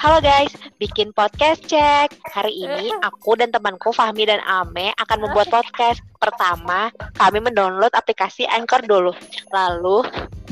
[0.00, 0.48] Halo guys,
[0.80, 2.16] bikin podcast cek.
[2.32, 6.00] Hari ini aku dan temanku Fahmi dan Ame akan membuat podcast.
[6.16, 6.88] Pertama,
[7.20, 9.12] kami mendownload aplikasi Anchor dulu.
[9.52, 10.00] Lalu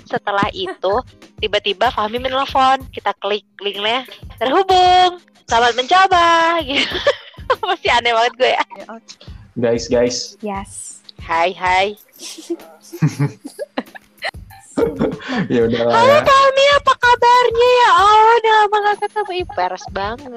[0.04, 1.00] setelah itu,
[1.40, 2.84] tiba-tiba Fahmi menelpon.
[2.92, 4.04] Kita klik linknya,
[4.36, 5.16] terhubung.
[5.48, 6.60] Selamat mencoba.
[6.68, 6.98] Gitu.
[7.72, 8.64] Masih aneh banget gue ya.
[9.56, 10.16] Guys, guys.
[10.44, 11.00] Yes.
[11.24, 11.96] Hai, hai.
[15.52, 16.16] ya udah lah Halo.
[16.24, 17.90] Fahmi, apa kabarnya ya?
[17.94, 19.32] Oh, udah lama gak ketemu.
[19.32, 20.30] Ih, peres banget.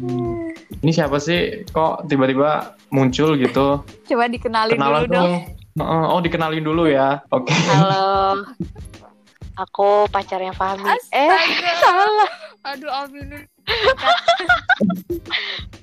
[0.00, 0.50] Hmm.
[0.82, 1.66] Ini siapa sih?
[1.70, 3.84] Kok tiba-tiba muncul gitu?
[3.84, 5.32] Coba dikenalin Kenalan dulu dong.
[5.80, 7.24] Oh, dikenalin dulu ya.
[7.32, 7.52] Oke.
[7.72, 8.42] Halo.
[9.68, 10.88] Aku pacarnya Fahmi.
[11.12, 11.72] Eh, Astaga.
[11.84, 12.30] salah.
[12.72, 13.44] Aduh, Amin.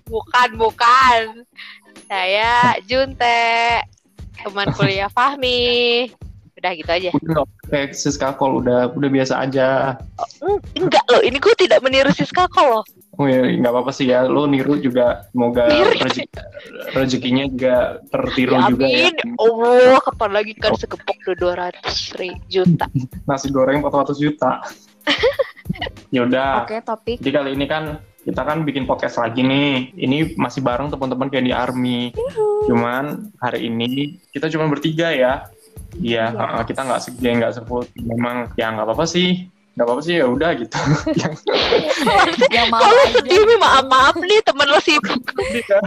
[0.09, 1.45] Bukan, bukan.
[2.09, 3.85] Saya Junte,
[4.41, 6.09] teman kuliah Fahmi.
[6.59, 7.09] Udah gitu aja.
[7.65, 9.95] Kayak Siska Kol udah udah biasa aja.
[10.43, 12.83] Eng- Enggak loh, ini gue tidak meniru Siska kok loh.
[13.15, 14.23] Oh ya, nggak apa-apa sih ya.
[14.23, 16.23] Lo niru juga semoga rezeki,
[16.93, 17.75] rezekinya juga
[18.07, 19.07] tertiru Ya juga ya.
[19.11, 19.15] amin.
[19.35, 22.87] Allah, kapan lagi kan sekepok udah 200 ri- juta.
[23.27, 24.63] Nasi goreng 400 juta.
[26.15, 26.63] ya udah.
[26.63, 27.17] Oke, topik.
[27.19, 27.83] Jadi kali ini kan
[28.19, 29.91] kita kan bikin podcast lagi nih.
[29.95, 32.15] Ini masih bareng teman-teman kayak di Army.
[32.71, 35.43] Cuman hari ini kita cuma bertiga ya.
[35.95, 36.37] Iya, Yes.
[36.37, 37.85] heeh, kita nggak segeng, nggak sepuluh.
[37.97, 39.49] Memang ya nggak apa-apa sih.
[39.73, 40.75] Nggak apa-apa sih ya udah gitu.
[41.15, 41.33] Yang
[42.55, 45.21] yang mau Kalau sedih nih, maaf maaf nih temen lo sibuk.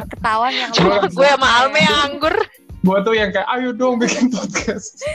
[0.08, 2.36] ketahuan yang Cuma- gue sama Alme yang anggur.
[2.82, 5.06] gue tuh yang kayak ayo dong bikin podcast.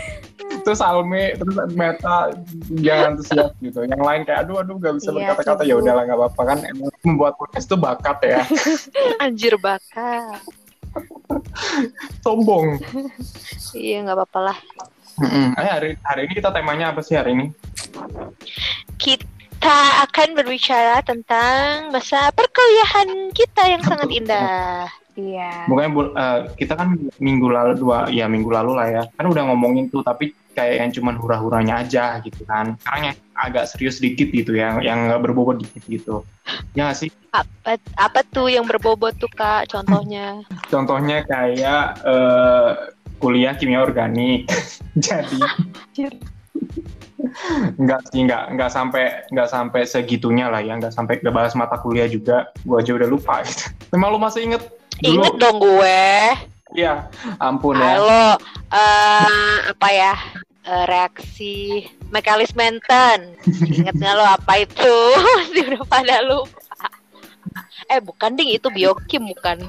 [0.64, 2.32] terus Alme, terus Meta
[2.78, 3.84] jangan antusias gitu.
[3.84, 6.58] Yang lain kayak aduh aduh nggak bisa Iya, berkata-kata ya udahlah nggak apa-apa kan.
[6.64, 8.40] Emang membuat podcast itu bakat ya.
[9.26, 10.40] Anjir bakat.
[12.22, 12.80] Sombong.
[13.74, 14.58] Iya nggak apa-apa lah.
[15.18, 17.50] Eh, hari hari ini kita temanya apa sih hari ini?
[18.98, 24.86] Kita akan berbicara tentang masa perkuliahan kita yang sangat indah.
[25.18, 25.66] Iya.
[25.66, 29.50] Bukannya bul- eh, kita kan minggu lalu dua ya minggu lalu lah ya kan udah
[29.50, 32.74] ngomongin tuh tapi kayak yang cuman hura-huranya aja gitu kan.
[32.82, 36.26] Sekarang yang agak serius dikit gitu ya, yang nggak berbobot dikit gitu.
[36.74, 37.10] Ya nggak sih.
[37.30, 39.70] Apa apa tuh yang berbobot tuh kak?
[39.70, 40.42] Contohnya?
[40.74, 42.72] Contohnya kayak eh,
[43.22, 44.50] kuliah kimia organik.
[45.06, 45.38] Jadi
[47.78, 51.76] nggak sih nggak nggak sampai nggak sampai segitunya lah ya nggak sampai nggak bahas mata
[51.82, 53.68] kuliah juga gua aja udah lupa gitu.
[53.94, 54.64] Memang lu masih inget
[55.06, 55.42] Ingat dulu?
[55.42, 56.02] dong gue.
[56.74, 57.06] Iya,
[57.38, 58.02] ampun ya.
[58.02, 58.26] Halo,
[58.74, 60.14] eh apa ya?
[60.68, 63.40] Eh, reaksi Michaelis Menten.
[63.48, 64.96] Ingat nggak lo apa itu?
[65.48, 66.92] Masih udah pada lupa.
[67.88, 69.64] Eh bukan ding itu biokim bukan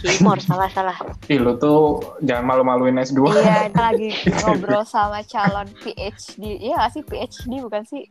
[0.00, 0.96] Kimor salah salah.
[1.28, 3.20] Ih, lu tuh jangan malu-maluin S2.
[3.36, 4.08] Iya, kita lagi
[4.40, 6.40] ngobrol sama calon PhD.
[6.56, 8.08] Iya nggak sih PhD bukan sih?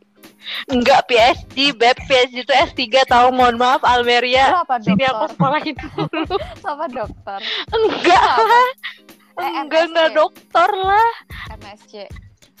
[0.70, 2.78] Enggak PhD, beb PhD itu S3
[3.10, 4.54] tahu mohon maaf Almeria.
[4.54, 5.30] Lu apa Sini aku dokter?
[5.34, 6.36] sekolahin dulu.
[6.62, 7.38] Sama dokter.
[7.74, 8.60] Enggak Apa?
[9.40, 10.16] Enggak enggak MSc.
[10.16, 11.10] dokter lah.
[11.52, 11.94] MSC.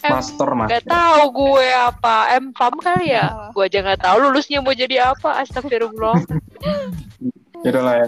[0.00, 0.88] Em, Master, Gak master.
[0.88, 3.28] tahu gue apa M Fam kali ya.
[3.28, 3.52] Apa?
[3.52, 5.44] Gue aja nggak tahu lulusnya mau jadi apa.
[5.44, 6.16] Astagfirullah.
[7.64, 8.06] Yaudah lah ya.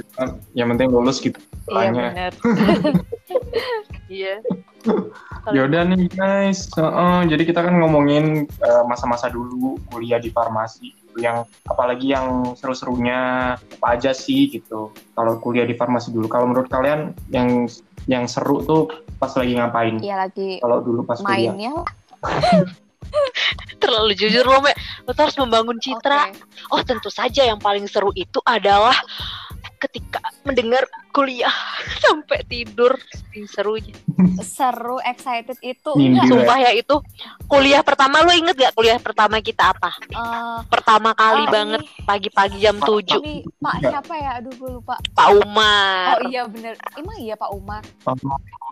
[0.56, 1.37] Yang penting lulus gitu.
[1.69, 2.33] Iya benar.
[4.09, 4.44] Iya.
[5.49, 6.69] Yaudah nih guys.
[6.72, 10.93] Heeh, jadi kita kan ngomongin eh, masa-masa dulu kuliah di farmasi.
[11.16, 13.21] Yang apalagi yang seru-serunya
[13.56, 14.93] apa aja sih gitu.
[15.12, 16.28] Kalau kuliah di farmasi dulu.
[16.28, 17.65] Kalau menurut kalian yang
[18.11, 19.95] yang seru tuh pas lagi ngapain?
[20.03, 21.55] Iya lagi Kalau dulu pas kuliah.
[21.55, 21.73] mainnya.
[23.83, 24.73] Terlalu jujur lo, Me.
[25.05, 26.31] Lo harus membangun citra.
[26.31, 26.39] Oke.
[26.71, 28.95] Oh, tentu saja yang paling seru itu adalah
[29.82, 31.53] ketika mendengar kuliah
[32.04, 32.94] sampai tidur.
[33.44, 33.97] Serunya.
[34.38, 37.00] Seru, excited itu enggak Sumpah ya itu
[37.47, 39.88] kuliah pertama lo inget gak kuliah pertama kita apa?
[40.04, 43.91] eh, Pertama kali oh, banget pagi-pagi jam Pak- 7 Ini Pak Enggak.
[43.91, 44.31] siapa ya?
[44.37, 44.94] Aduh gue lupa.
[45.10, 46.12] Pak Umar.
[46.15, 46.76] Oh iya bener.
[46.94, 47.82] Emang iya Pak Umar.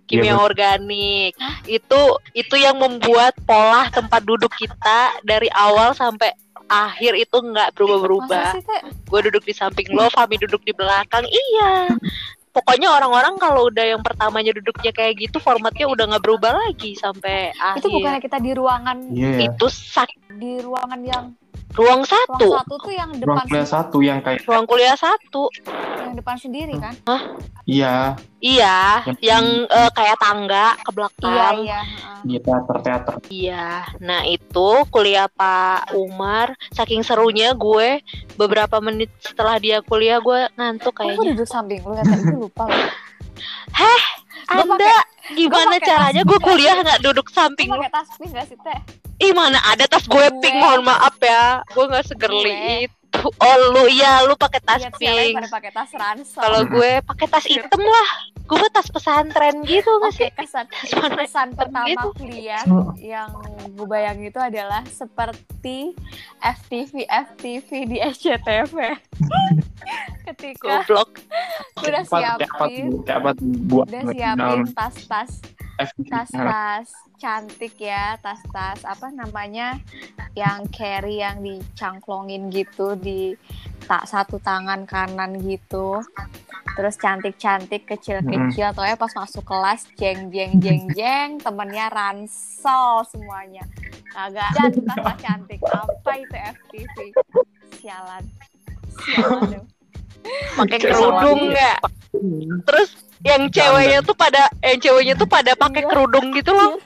[0.05, 0.45] Kimia Iya, betul.
[0.45, 1.33] organik
[1.65, 2.01] itu
[2.33, 6.35] itu yang membuat pola tempat duduk kita dari awal sampai
[6.71, 8.63] akhir itu nggak berubah-berubah.
[9.11, 11.27] Gue duduk di samping lo Fami duduk di belakang.
[11.27, 11.99] Iya.
[12.51, 17.55] Pokoknya orang-orang kalau udah yang pertamanya duduknya kayak gitu formatnya udah nggak berubah lagi sampai
[17.79, 17.95] Itu akhir.
[17.95, 19.39] bukannya kita di ruangan ya.
[19.51, 21.25] itu sak di ruangan yang
[21.71, 24.95] ruang ruang satu satu tuh yang Ruang depan kuliah sen- satu yang kayak ruang kuliah
[24.95, 25.43] satu
[26.01, 26.91] yang depan sendiri kan?
[27.65, 31.81] iya, iya Yang- yang eh, kayak tangga ke Iya belakang iya.
[31.81, 32.09] heeh.
[32.21, 33.13] di teater-teater.
[33.29, 33.67] Iya,
[33.99, 38.01] nah itu kuliah Pak Umar, saking serunya gue
[38.35, 41.29] beberapa menit setelah dia kuliah gue ngantuk Kok gue kayaknya.
[41.33, 42.65] duduk samping lu ya tadi lupa.
[42.67, 42.77] Gua
[44.67, 44.93] Anda
[45.31, 47.79] gimana caranya gue kuliah nggak duduk samping lu?
[47.79, 48.79] pakai tas pink gak sih teh?
[49.21, 50.41] Ih mana ada tas gue Gue.
[50.41, 52.85] pink, mohon maaf ya, gue nggak segerli Gue.
[52.87, 52.97] itu.
[53.37, 54.95] Oh lu iya lu pakai tas lain
[55.35, 55.45] pink.
[55.47, 56.41] pakai tas ransel.
[56.41, 58.11] Kalau gue pakai tas hitam lah.
[58.47, 60.31] Gue tas pesantren gitu nggak Oke, sih?
[60.33, 60.67] kesan
[61.13, 62.09] kesan pertama gitu.
[62.17, 62.65] kuliah
[62.97, 63.31] yang
[63.69, 65.93] gue bayangin itu adalah seperti
[66.41, 68.75] FTV FTV di SCTV.
[70.27, 71.11] Ketika Goblok.
[71.79, 73.03] udah siapin,
[73.69, 75.31] udah siapin tas-tas?
[76.09, 76.89] Tas-tas
[77.21, 79.77] cantik ya, tas-tas apa namanya
[80.33, 83.37] yang carry yang dicangklongin gitu di
[83.85, 86.01] tak satu tangan kanan gitu.
[86.79, 93.67] Terus cantik-cantik kecil-kecil atau ya pas masuk kelas jeng jeng jeng jeng temennya ransel semuanya.
[94.15, 95.61] Kagak ada tas cantik.
[95.67, 96.97] Apa itu FTV?
[97.83, 98.25] Sialan.
[98.97, 99.63] Sialan.
[100.57, 101.79] Pakai kerudung sama- nggak?
[102.67, 102.91] Terus
[103.21, 105.91] yang ceweknya tuh pada yang ceweknya tuh pada pakai Iya.
[105.93, 106.81] kerudung gitu loh.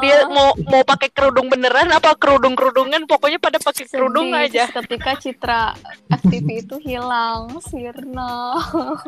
[0.00, 4.66] Dia mau mau pakai kerudung beneran apa kerudung kerudungan pokoknya pada pakai kerudung aja.
[4.72, 5.76] Ketika citra
[6.08, 8.56] FTV itu hilang, sirna.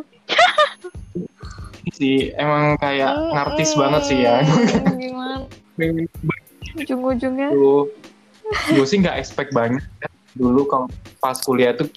[1.99, 4.45] sih emang kayak ngartis banget sih ya.
[4.97, 5.45] Gimana?
[6.79, 7.49] Ujung-ujungnya.
[8.73, 10.09] Gue sih nggak expect banyak ya.
[10.33, 10.89] dulu kalau
[11.21, 11.93] pas kuliah tuh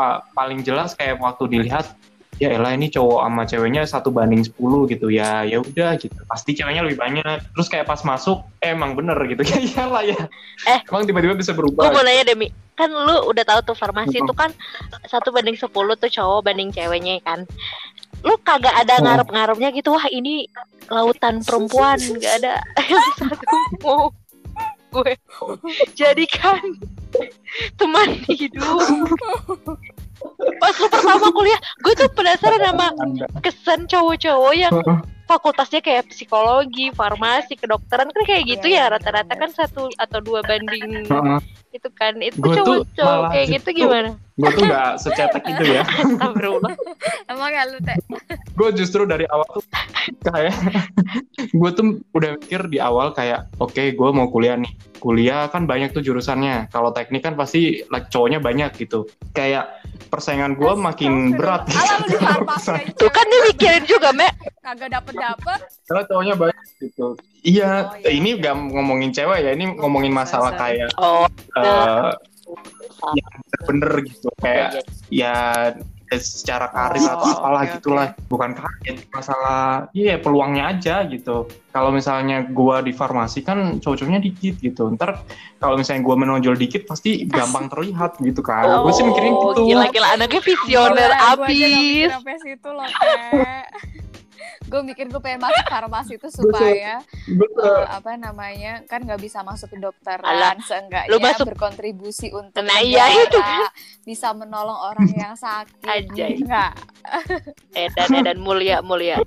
[0.00, 1.92] pa- paling jelas kayak waktu dilihat
[2.40, 4.56] ya elah ini cowok sama ceweknya satu banding 10
[4.88, 6.16] gitu ya ya udah gitu.
[6.24, 7.52] Pasti ceweknya lebih banyak.
[7.52, 9.44] Terus kayak pas masuk eh, emang bener gitu.
[9.52, 10.20] Ya iyalah ya.
[10.64, 10.80] Eh.
[10.88, 14.32] emang tiba-tiba bisa Gue berubah mau nanya Demi, kan lu udah tahu tuh farmasi itu
[14.32, 14.48] kan
[15.04, 17.44] satu banding 10 tuh cowok banding ceweknya kan.
[18.24, 20.48] Lu kagak ada ngarep-ngarepnya gitu wah ini
[20.88, 22.00] lautan perempuan.
[22.00, 22.64] Gak ada.
[23.20, 23.44] Satu
[23.84, 24.12] mau.
[24.90, 25.14] Gue.
[25.94, 26.58] Jadikan
[27.78, 28.80] teman hidup.
[30.60, 32.86] Pas lu pertama kuliah, gue tuh penasaran sama
[33.40, 34.74] kesan cowok-cowok yang
[35.30, 40.42] fakultasnya kayak psikologi, farmasi, kedokteran kan kayak gitu Iya, ya rata-rata kan satu atau dua
[40.42, 41.06] banding
[41.70, 42.18] itu kan.
[42.18, 44.18] Itu cowok-cowok kayak gitu gimana?
[44.40, 45.84] Gue tuh nggak secetek itu ya.
[47.30, 47.96] Emang ya lu teh?
[48.50, 49.64] gue justru dari awal tuh
[50.22, 50.52] kayak
[51.60, 55.90] gue tuh udah mikir di awal kayak oke gue mau kuliah nih kuliah kan banyak
[55.90, 61.64] tuh jurusannya kalau teknik kan pasti like, cowoknya banyak gitu kayak persaingan gue makin berat
[61.70, 62.92] Alah lu di farmasi aja.
[62.92, 64.32] Tuh kan dia mikirin juga, Mek.
[64.60, 65.58] kagak dapet dapet.
[65.82, 67.06] karena cowoknya banyak gitu
[67.40, 68.10] iya Oh, iya.
[68.12, 70.84] ini gak ngomongin cewek ya ini ngomongin masalah sorry.
[70.84, 71.24] kayak Oh,
[71.56, 72.12] eh
[73.16, 73.32] yang
[73.66, 74.28] bener gitu.
[74.40, 75.34] Kayak ya
[76.10, 78.08] secara karir Oh, atau apalah oke, gitulah.
[78.26, 81.46] bukan karir masalah iya peluangnya aja gitu.
[81.70, 84.90] Kalau misalnya gua di farmasi kan cowok-cowoknya dikit gitu.
[84.98, 85.22] Ntar
[85.62, 88.82] kalau misalnya gua menonjol dikit pasti gampang terlihat gitu kan.
[88.82, 89.70] Gue sih mikirnya Oh, gitu.
[89.70, 92.10] Gila-gila anaknya visioner abis.
[92.66, 93.62] Loh teh.
[94.70, 99.18] Gue mikir gue pengen masuk farmasi itu supaya Gua tuh- eh, apa namanya kan nggak
[99.18, 103.34] bisa masuk ke dokteran Alah, seenggaknya lu masuk- berkontribusi untuk Nah, iya, itu
[104.06, 106.38] bisa menolong orang yang sakit Ajay.
[106.38, 106.72] enggak
[107.72, 109.18] Edan, Edan mulia, mulia.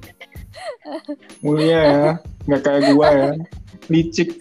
[1.39, 2.09] mulia ya
[2.43, 3.29] nggak kayak gua ya
[3.87, 4.39] licik.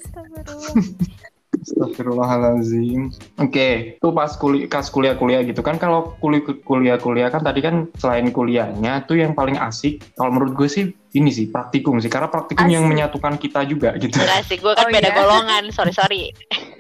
[1.62, 3.14] Astagfirullahalazim.
[3.38, 8.28] Oke, itu pas kuliah pas kuliah-kuliah gitu kan kalau kuliah kuliah-kuliah kan tadi kan selain
[8.34, 12.66] kuliahnya tuh yang paling asik kalau menurut gue sih ini sih praktikum sih karena praktikum
[12.66, 12.92] yang Asik.
[12.96, 14.16] menyatukan kita juga gitu.
[14.16, 15.16] Enggak sih, gue kan Oh, beda iya?
[15.16, 15.64] golongan.
[15.70, 16.22] Sorry, sorry.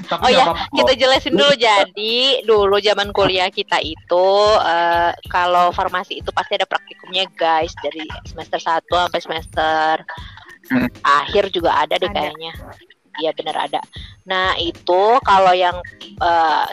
[0.05, 0.45] Tapi Oh ya,
[0.77, 1.55] kita jelasin dulu.
[1.57, 4.27] Jadi, dulu zaman kuliah kita itu
[4.61, 9.93] eh, kalau farmasi itu pasti ada praktikumnya, guys, dari semester 1 sampai semester.
[11.05, 12.17] Akhir juga ada deh Ada.
[12.17, 12.53] kayaknya.
[13.21, 13.81] Iya bener ada.
[14.27, 15.79] Nah itu kalau yang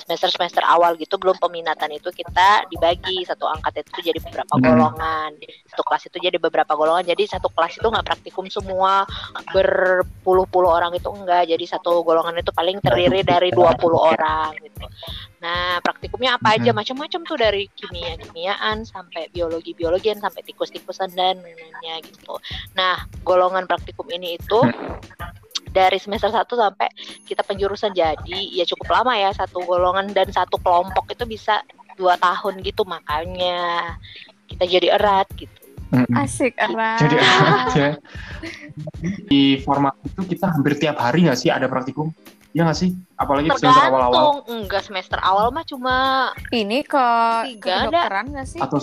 [0.01, 4.63] semester semester awal gitu belum peminatan itu kita dibagi satu angkat itu jadi beberapa Hmm.
[4.63, 5.31] golongan.
[5.69, 7.05] Satu kelas itu jadi beberapa golongan.
[7.05, 9.05] Jadi satu kelas itu nggak praktikum semua
[9.51, 11.49] berpuluh-puluh orang itu enggak.
[11.49, 14.85] Jadi satu golongan itu paling terdiri dari 20 orang gitu.
[15.41, 16.77] Nah, praktikumnya apa aja Hmm.
[16.77, 22.37] macam-macam tuh dari kimia-kimiaan sampai biologi-biologian sampai tikus-tikusan dan lain-lainnya gitu.
[22.77, 24.59] Nah, golongan praktikum ini itu
[25.71, 26.87] dari semester 1 sampai
[27.25, 31.63] kita penjurusan jadi ya cukup lama ya satu golongan dan satu kelompok itu bisa
[31.95, 33.95] dua tahun gitu makanya
[34.51, 35.51] kita jadi erat gitu.
[35.91, 36.15] Mm-mm.
[36.23, 37.87] asik erat Jadi aja
[39.31, 42.15] di format itu kita hampir tiap hari nggak sih ada praktikum?
[42.55, 42.95] Iya nggak sih?
[43.19, 45.95] Apalagi semester awal-awal Tergantung enggak semester awal mah cuma
[46.55, 47.07] ini ke
[47.55, 47.91] Tiga ada.
[47.91, 48.79] kedokteran nggak sih atau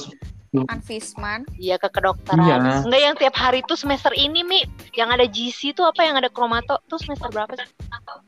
[0.67, 2.41] Anfisman ya ke kedokteran.
[2.41, 2.57] Iya.
[2.81, 4.65] Enggak yang tiap hari tuh semester ini Mi.
[4.93, 6.01] Yang ada GC tuh apa?
[6.03, 7.69] Yang ada kromato tuh semester berapa sih?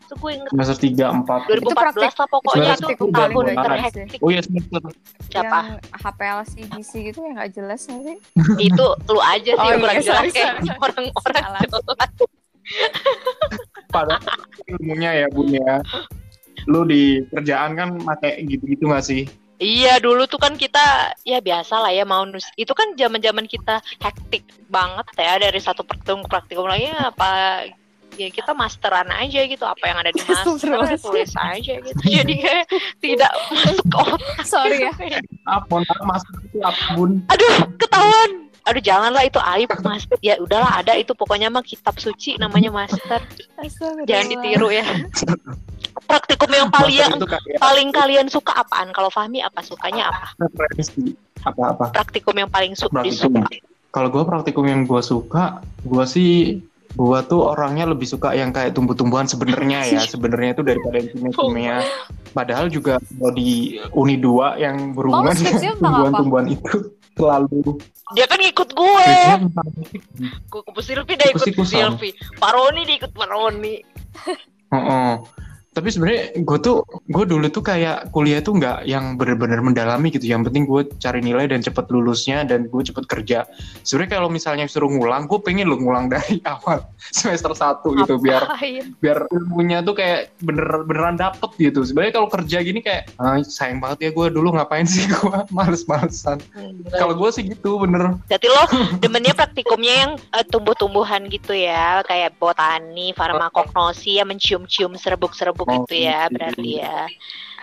[0.02, 0.50] Itu gue inget.
[0.50, 4.20] Semester 3, 4 Itu 2014 praktik- lah pokoknya itu tahun terhektik.
[4.20, 4.80] Oh iya semester.
[5.26, 5.58] Siapa?
[5.60, 7.96] yang HPLC GC gitu yang nggak jelas sih?
[8.68, 12.08] Itu lu aja sih Oh, yang iya, kurang jelas kayak orang-orang jelas.
[13.88, 14.16] pada
[14.68, 15.82] ilmunya ya bun ya.
[16.68, 19.24] Lu di kerjaan kan pakai gitu-gitu gak sih
[19.61, 23.45] Iya dulu tuh kan kita ya biasa lah ya mau nus itu kan zaman zaman
[23.45, 27.29] kita hektik banget ya dari satu praktikum ke praktikum lagi apa
[28.17, 31.05] ya kita masteran aja gitu apa yang ada di master Astagfirullahaladzim.
[31.05, 32.02] tulis aja gitu.
[32.09, 32.67] Jadi kayak
[33.05, 34.93] tidak masuk otak Sorry ya.
[35.45, 35.75] apa
[36.09, 37.21] masuk itu apa bun.
[37.29, 38.31] Aduh ketahuan.
[38.64, 40.09] Aduh janganlah itu aib mas.
[40.25, 43.21] Ya udahlah ada itu pokoknya mah kitab suci namanya master.
[44.09, 44.88] Jangan ditiru ya
[46.06, 47.11] praktikum yang kayak
[47.59, 48.90] paling kalian suka apaan?
[48.90, 49.61] Kalau Fahmi apa?
[49.62, 50.35] Sukanya apa?
[50.38, 51.14] Referensi.
[51.40, 53.40] Apa-apa praktikum yang paling su praktikum.
[53.40, 53.49] disuka.
[53.90, 58.75] Kalau gue praktikum yang gue suka gue sih gue tuh orangnya lebih suka yang kayak
[58.75, 60.02] tumbuh-tumbuhan sebenarnya ya.
[60.12, 61.76] Sebenarnya itu daripada yang kimia-kimia
[62.35, 66.75] padahal juga kalau di uni 2 yang berhubungan Oh, dengan tumbuhan-tumbuhan itu
[67.14, 67.78] selalu
[68.11, 69.06] dia kan ngikut gue
[70.50, 71.47] gue ke Silvi dia ikut.
[71.62, 72.11] Silvi.
[72.42, 73.78] Paroni dia ikut Paroni
[74.70, 75.12] Heeh.
[75.70, 80.26] Tapi sebenarnya gue tuh gue dulu tuh kayak kuliah tuh nggak yang benar-benar mendalami gitu.
[80.26, 83.46] Yang penting gue cari nilai dan cepet lulusnya dan gue cepet kerja.
[83.86, 86.82] Sebenarnya kalau misalnya suruh ngulang, gue pengen lo ngulang dari awal
[87.14, 88.84] semester 1 gitu biar Ngapain?
[88.98, 91.86] biar ilmunya tuh kayak bener beneran dapet gitu.
[91.86, 96.42] Sebenarnya kalau kerja gini kayak ah, sayang banget ya gue dulu ngapain sih gue males-malesan.
[96.98, 98.18] Kalau gue sih gitu bener.
[98.26, 98.62] Berarti lo
[99.06, 105.95] demennya praktikumnya yang eh, tumbuh-tumbuhan gitu ya, kayak botani, farmakognosi ya mencium-cium serbuk-serbuk Oh, gitu
[105.97, 106.33] ya, gitu.
[106.38, 106.99] berarti ya.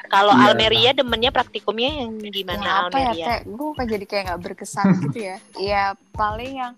[0.08, 0.44] Kalau Iya.
[0.48, 3.26] Almeria demennya praktikumnya yang gimana Ya, apa ya, Almeria?
[3.28, 3.40] Teh?
[3.46, 5.38] Gue kan jadi kayak nggak berkesan gitu ya.
[5.56, 6.74] Ya, paling yang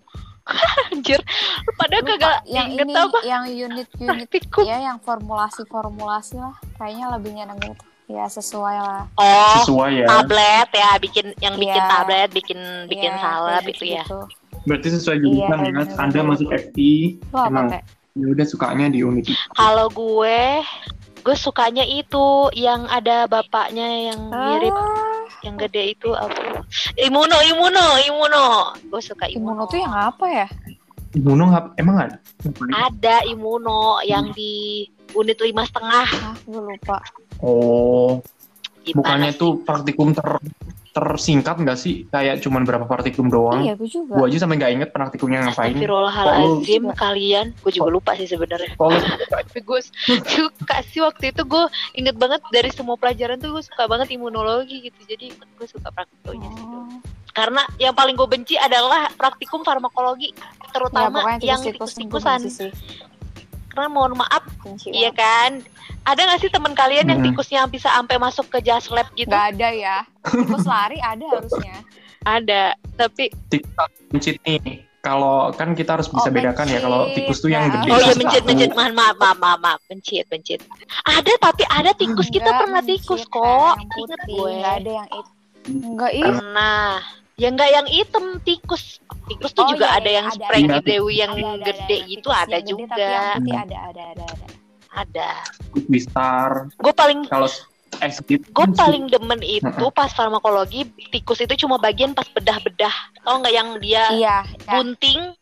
[0.89, 4.29] Anjir, lu pada lupa, kagak yang inget ini, apa yang unit-unit
[4.65, 6.57] ya yang formulasi-formulasi lah.
[6.75, 7.85] Kayaknya lebih nyenengin itu.
[8.09, 9.05] Ya, sesuai lah.
[9.13, 10.07] Oh, Sesuai ya.
[10.09, 11.91] tablet ya, bikin yang bikin Iya.
[11.93, 12.57] tablet, bikin
[12.89, 14.01] bikin Iya, salep kayak itu ya.
[14.01, 14.19] gitu-gitu.
[14.65, 15.57] Berarti sesuai Iya, jurusan ya.
[15.69, 15.97] bener-bener.
[16.01, 16.77] Anda masuk FT.
[17.29, 17.67] Apa, Emang.
[18.17, 19.37] Ya udah sukanya di unit itu.
[19.53, 20.65] Kalau gue,
[21.19, 26.63] gue sukanya itu yang ada bapaknya yang mirip Ah, yang gede itu apa?
[26.95, 28.45] Imuno, imuno, imuno.
[28.85, 29.55] Gue suka imuno.
[29.55, 30.47] Imuno tuh yang apa ya?
[31.11, 31.43] Imuno
[31.75, 32.15] emang ada?
[32.71, 36.07] Ada imuno yang di unit lima setengah.
[36.07, 36.97] Ah, gue lupa.
[37.39, 38.19] Oh,
[38.83, 39.39] Gimana bukannya sih?
[39.39, 40.27] tuh praktikum ter
[40.99, 42.03] tersingkat nggak sih?
[42.11, 43.63] Kayak cuman berapa praktikum doang?
[43.63, 44.19] Iya, gue juga.
[44.19, 45.71] Gua aja sampai nggak inget praktikumnya ngapain.
[45.71, 47.45] Astagfirullahaladzim kalian.
[47.63, 48.75] Gue juga lupa sih sebenarnya.
[48.75, 49.79] Tapi gue
[50.27, 51.63] suka sih waktu itu gue
[51.95, 54.99] inget banget dari semua pelajaran tuh gue suka banget imunologi gitu.
[55.07, 56.65] Jadi gue suka praktikumnya sih.
[56.67, 56.91] Oh.
[57.31, 62.39] Karena yang paling gue benci adalah praktikum farmakologi, Ya, terutama pokoknya yang tikus-tikus tikus-tikusan.
[62.45, 62.71] benci sih.
[63.69, 65.61] Karena mohon maaf, Benci iya kan?
[66.01, 67.31] Ada gak sih teman kalian yang Mm-mm.
[67.31, 69.27] tikusnya bisa sampai masuk ke jas lab gitu?
[69.27, 69.97] Nggak ada ya.
[70.23, 71.75] Tikus lari ada harusnya.
[72.19, 74.83] Ada, tapi TikTok mencit nih.
[74.99, 77.15] Kalau kan kita harus bisa Oh, bedakan ya kalau mencit.
[77.15, 77.71] tikus tuh yang Ya.
[77.71, 77.87] gede.
[77.87, 78.19] Oh iya satu.
[78.19, 79.79] mencit mencit maaf maaf maaf maaf, maaf.
[79.87, 80.59] mencit mencit.
[81.05, 83.73] Ada tapi ada tikus kita Nggak pernah mencit, tikus kok.
[83.79, 84.51] Yang Ingat gue.
[84.51, 85.31] nggak ada yang itu.
[85.71, 86.23] Enggak ih.
[86.27, 86.89] Pernah.
[87.39, 88.99] Ya enggak yang hitam tikus.
[89.31, 90.73] Tikus tuh Oh, juga iya, ada iya, yang ada, spray ada.
[90.75, 92.09] di Dewi yang Ada, ada, gede ada.
[92.11, 92.85] gitu ada yang gede, juga.
[92.89, 94.47] Tapi yang putih ada, ada, ada, ada.
[94.89, 95.29] Ada.
[95.87, 96.49] Wistar.
[96.81, 97.49] Gue paling Kalau
[97.99, 102.95] exit gue paling demen itu pas farmakologi tikus itu cuma bagian pas bedah-bedah.
[103.23, 105.39] Tau nggak yang dia Iya, ya, bunting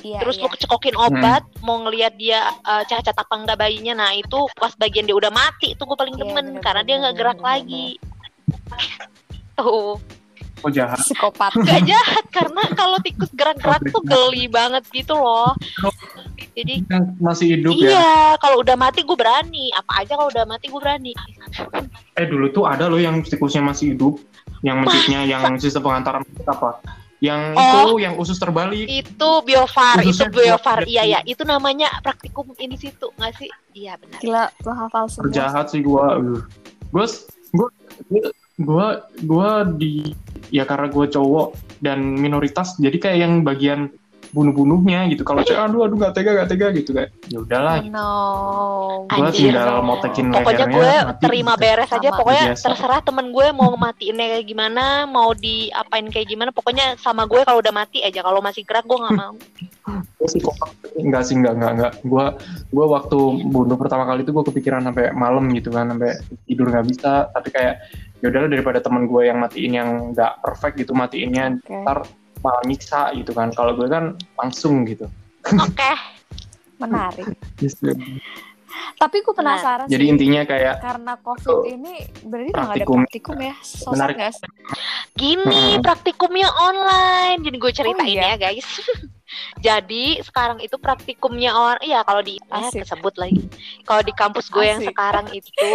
[0.00, 0.42] iya, terus iya.
[0.44, 5.04] lu kecekokin obat mau ngelihat dia uh, cacat apa enggak bayinya nah itu pas bagian
[5.04, 7.86] dia udah mati itu gue paling Iya, demen bener, karena dia nggak gerak bener, lagi
[9.56, 10.00] tuh
[10.60, 10.98] oh jahat.
[10.98, 11.52] psikopat.
[11.66, 15.52] gak jahat karena kalau tikus gerak-gerak tuh geli banget gitu loh
[16.50, 17.88] jadi Yang masih hidup ya.
[17.88, 21.12] iya kalau udah mati gue berani apa aja kalau udah mati gue berani
[22.12, 24.18] Eh dulu tuh ada loh yang tikusnya masih hidup.
[24.60, 26.84] Yang mencitnya yang sistem pengantaran apa?
[27.18, 27.64] Yang Oh.
[27.64, 28.84] itu yang usus terbalik.
[28.84, 34.20] itu biofar itu biofar iya ya itu namanya praktikum ini situ nggak sih iya benar
[34.20, 35.24] Gila, lo hafal semua.
[35.26, 36.16] Terjahat sih gua.
[36.90, 37.04] Gua
[37.50, 37.68] gua
[38.06, 38.86] gua- gua
[39.22, 40.12] gua di
[40.50, 43.80] ya karena gua cowok dan minoritas jadi kayak yang bagian
[44.30, 45.22] bunuh-bunuhnya gitu.
[45.26, 47.10] Kalau cewek aduh aduh gak tega gak tega gitu kayak.
[47.30, 47.78] Ya udahlah.
[47.82, 48.10] Oh, no.
[49.10, 49.50] Anjir.
[49.50, 51.20] tinggal mau tekin pokoknya gue mati.
[51.22, 52.18] terima beres aja Sama.
[52.18, 52.64] pokoknya Biasa.
[52.70, 57.58] terserah temen gue mau matiin kayak gimana mau diapain kayak gimana pokoknya sama gue kalau
[57.58, 59.34] udah mati aja kalau masih gerak gue nggak mau
[60.30, 60.54] sih kok
[60.94, 61.92] enggak sih enggak enggak enggak.
[62.06, 62.24] Gua
[62.70, 63.18] gua waktu
[63.50, 66.14] bunuh pertama kali itu gua kepikiran sampai malam gitu kan sampai
[66.46, 67.82] tidur nggak bisa tapi kayak
[68.20, 71.72] ya udahlah daripada teman gue yang matiin yang nggak perfect gitu matiinnya Oke.
[71.72, 72.04] ntar
[72.40, 74.04] malah nyiksa gitu kan kalau gue kan
[74.34, 75.06] langsung gitu
[75.50, 75.92] oke
[76.76, 77.28] Menarik.
[77.56, 77.92] Gitu.
[78.96, 80.10] Tapi gue penasaran jadi sih.
[80.10, 81.92] intinya kayak Karena COVID ini
[82.22, 83.36] berarti nggak ada Praktikum.
[83.38, 83.54] ya?
[83.60, 84.14] Sosok Menarik.
[84.16, 84.48] nggak sih?
[85.12, 85.82] gini Mm-mm.
[85.82, 88.32] praktikumnya online jadi gue ceritain Oh, iya?
[88.32, 88.64] ya guys
[89.60, 92.86] Jadi sekarang itu praktikumnya orang, iya kalau di eh, Asik.
[92.86, 93.44] kesebut lagi.
[93.84, 95.70] Kalau di kampus gue yang sekarang itu,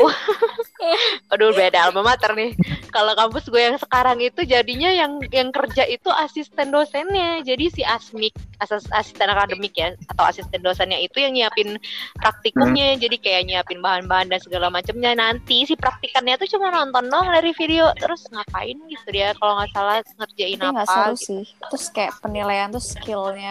[1.31, 2.51] aduh beda alma mater nih.
[2.89, 7.43] Kalau kampus gue yang sekarang itu jadinya yang yang kerja itu asisten dosennya.
[7.43, 8.33] Jadi si asmik,
[8.63, 11.77] asas, asisten akademik ya, atau asisten dosennya itu yang nyiapin
[12.17, 12.95] praktikumnya.
[12.97, 15.13] Jadi kayak nyiapin bahan-bahan dan segala macamnya.
[15.13, 19.71] Nanti si praktikannya tuh cuma nonton doang dari video, terus ngapain gitu dia kalau nggak
[19.75, 21.43] salah ngerjain Tapi apa seru sih.
[21.69, 23.44] Terus kayak penilaian tuh skillnya.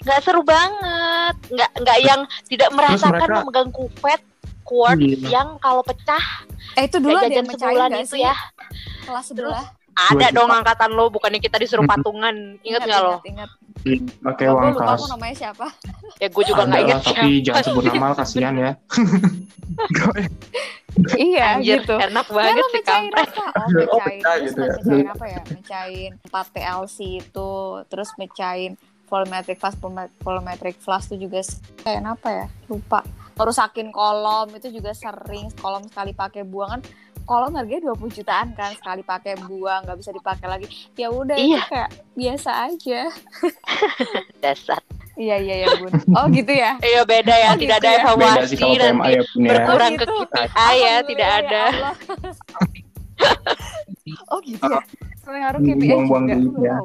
[0.00, 4.20] Nggak seru banget nggak nggak yang tidak merasakan mereka- memegang kufet
[4.62, 5.28] quart Iya.
[5.30, 6.24] yang kalau pecah
[6.72, 8.22] Eh itu dulu ada jajan mecahin sebulan itu sih?
[8.22, 8.34] ya
[9.02, 9.66] Kelas sebelah.
[9.92, 13.50] ada dong angkatan lo bukannya kita disuruh patungan inget nggak lo Ingat,
[14.20, 15.66] pakai Gue uang lupa kas aku namanya siapa.
[16.16, 18.70] ya gue juga Ada nggak inget tapi siapa jangan sebut nama kasihan ya
[21.16, 21.94] iya anjir gitu.
[21.96, 23.44] enak Ya banget sih kampret apa?
[23.50, 24.20] Oh Oh, mecahin.
[24.20, 24.70] pecah Terus gitu ya.
[24.70, 25.40] mecahin apa ya?
[25.48, 27.52] Mecahin 4 TLC itu.
[27.86, 28.72] Terus mecahin
[29.10, 29.74] volumetric flash.
[29.76, 31.42] Volum- Volumetric flash itu juga
[31.82, 32.46] kayak apa ya?
[32.66, 33.02] Lupa.
[33.34, 35.50] Ngerusakin kolom itu juga sering.
[35.54, 36.82] Kolom sekali pakai buang kan
[37.22, 41.52] kolom harganya 20 jutaan kan sekali pakai buang nggak bisa dipakai lagi ya udah itu
[41.52, 41.62] Iya.
[41.64, 43.00] kayak biasa aja
[44.42, 44.80] dasar
[45.14, 48.00] iya iya ya bun oh gitu ya iya beda ya Oh, tidak gitu ada ya.
[48.02, 50.22] evaluasi nanti ya punya berkurang Oh, ke gitu.
[50.26, 51.62] KPI ya tidak ya ada
[54.32, 54.80] oh gitu ya
[55.22, 56.76] pengaruh KPI Buang-buang juga duit Aku ya.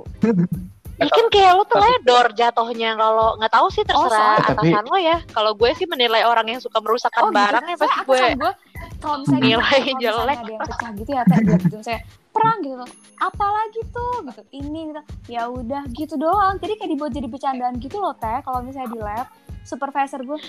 [0.96, 1.02] Tahu.
[1.02, 4.98] Ya kan kayak lo teledor jatuhnya kalau nggak tahu sih terserah soalnya- Tapi- atasan lo
[4.98, 5.18] ya.
[5.28, 7.38] Kalau gue sih menilai orang yang suka merusakkan Oh, gitu.
[7.38, 8.52] barang ya pasti gue gue
[8.98, 10.38] kalau misalnya nilai jelek.
[10.38, 14.42] ada yang pecah gitu ya teh dia gitu saya perang gitu loh apalagi tuh gitu
[14.54, 18.60] ini gitu ya udah gitu doang jadi kayak dibuat jadi bercandaan gitu loh teh kalau
[18.60, 19.28] misalnya di lab
[19.62, 20.40] supervisor gue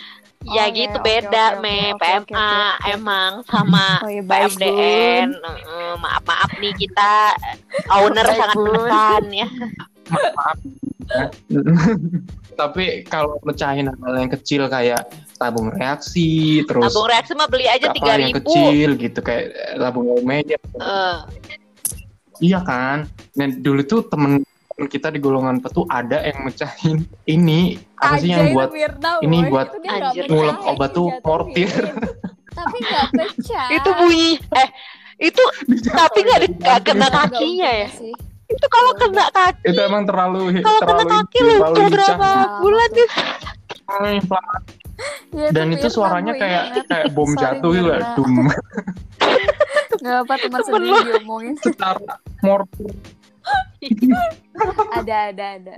[0.46, 2.86] Ya Oh, iya, gitu oke, beda oke, me oke, PMA oke, oke.
[2.88, 5.28] emang sama oh ya baik PMDN.
[5.32, 5.98] Bun.
[5.98, 7.34] Maaf maaf nih kita
[7.92, 8.64] owner sangat Bun.
[8.68, 9.48] menekan ya.
[12.56, 17.92] tapi kalau mecahin hal yang kecil kayak tabung reaksi terus Tabung reaksi mah beli aja
[17.92, 18.40] tiga yang ribu.
[18.42, 20.56] kecil gitu kayak tabung meja.
[22.40, 23.08] Iya kan?
[23.36, 24.42] Nah dulu tuh temen
[24.76, 29.68] kita di golongan petu ada yang mecahin ini apa sih yang buat Mirna, ini buat
[30.28, 31.72] ngulek obat tuh mortir.
[32.52, 33.68] tapi nggak pecah.
[33.72, 34.68] Itu bunyi eh
[35.16, 35.42] itu
[35.96, 37.88] tapi nggak kena kakinya ya.
[37.88, 38.12] sih.
[38.56, 42.88] Itu kalau kena kaki, itu emang terlalu kalau kena terlalu kaki terlalu lu berapa bulan
[42.88, 42.96] tuh.
[42.96, 43.10] itu?
[45.30, 46.86] Ya, dan itu Mirna, suaranya kayak ingat.
[46.88, 48.32] kayak bom Sorry, jatuh gitu ya dum
[50.00, 51.54] Nggak apa teman sendiri diomongin.
[51.58, 52.00] secara
[52.40, 52.88] mortir
[54.90, 55.72] Ada ada ada.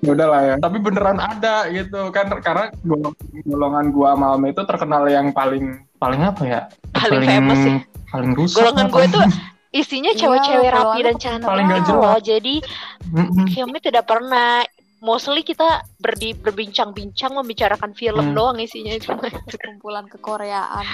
[0.00, 4.46] ya udah lah ya tapi beneran ada gitu kan karena golongan, golongan gua sama Alma
[4.48, 5.64] itu terkenal yang paling
[5.96, 6.60] paling apa ya
[6.90, 7.76] Paling famous sih.
[8.08, 9.22] paling rusak Golongan gue tuh
[9.76, 12.00] isinya Iya, cewek-cewek rapi golongan dan cantik paling gak gitu jelas.
[12.02, 12.18] loh.
[12.18, 12.54] Jadi
[13.46, 14.64] filmnya tidak pernah
[14.98, 18.34] mostly kita berdi, berbincang-bincang membicarakan film Hmm.
[18.34, 19.28] doang isinya cuma
[19.62, 20.86] Kumpulan kekoreaan.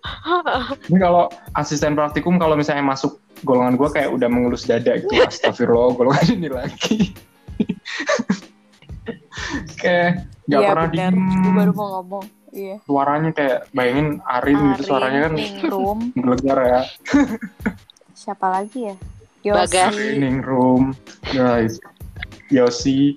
[0.88, 5.12] Ini kalau asisten praktikum kalau misalnya masuk golongan gua kayak udah mengelus dada gitu.
[5.22, 6.98] Astagfirullah, golongan ini lagi.
[9.76, 10.10] kayak
[10.46, 11.12] nggak Iya, pernah bener.
[11.12, 11.16] diem.
[11.40, 12.24] Gue baru mau ngomong.
[12.50, 12.76] Iya.
[12.84, 15.98] Suaranya kayak bayangin Arin, gitu suaranya kan Ningrum.
[16.24, 16.82] gelegar ya.
[18.14, 18.96] Siapa lagi ya?
[19.40, 19.94] Bagas.
[19.96, 20.08] Yosi.
[20.20, 20.82] Ningrum,
[21.32, 21.80] guys.
[22.52, 23.16] Yosi.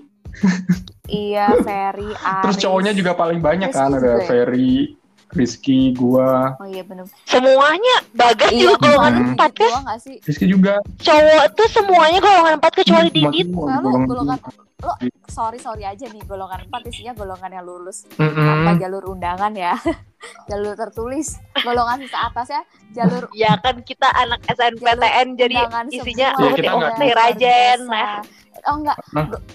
[1.11, 2.43] Iya, Ferry, Aris.
[2.47, 4.25] Terus cowoknya juga paling banyak Rizky kan ada ya?
[4.25, 4.95] Ferry,
[5.33, 6.53] Rizky, gua.
[6.55, 7.05] Oh iya bener.
[7.25, 9.27] semuanya bagas Iya, juga golongan Hmm.
[9.31, 10.15] empat kan Gua nggak sih?
[10.21, 10.73] Rizky juga.
[10.97, 14.39] cowok tuh semuanya golongan empat kecuali Didit Semua Lalu golongan- golongan
[14.83, 14.93] lo
[15.25, 18.35] sorry sorry aja nih golongan 4 isinya golongan yang lulus Mm-mm.
[18.35, 19.79] tanpa jalur undangan ya
[20.51, 25.55] jalur tertulis golongan sisa atasnya jalur ya kan kita anak SNPTN jadi
[25.89, 26.51] isinya semua.
[26.51, 28.19] Ya, oh kita oh rajen nah
[28.61, 28.97] oh enggak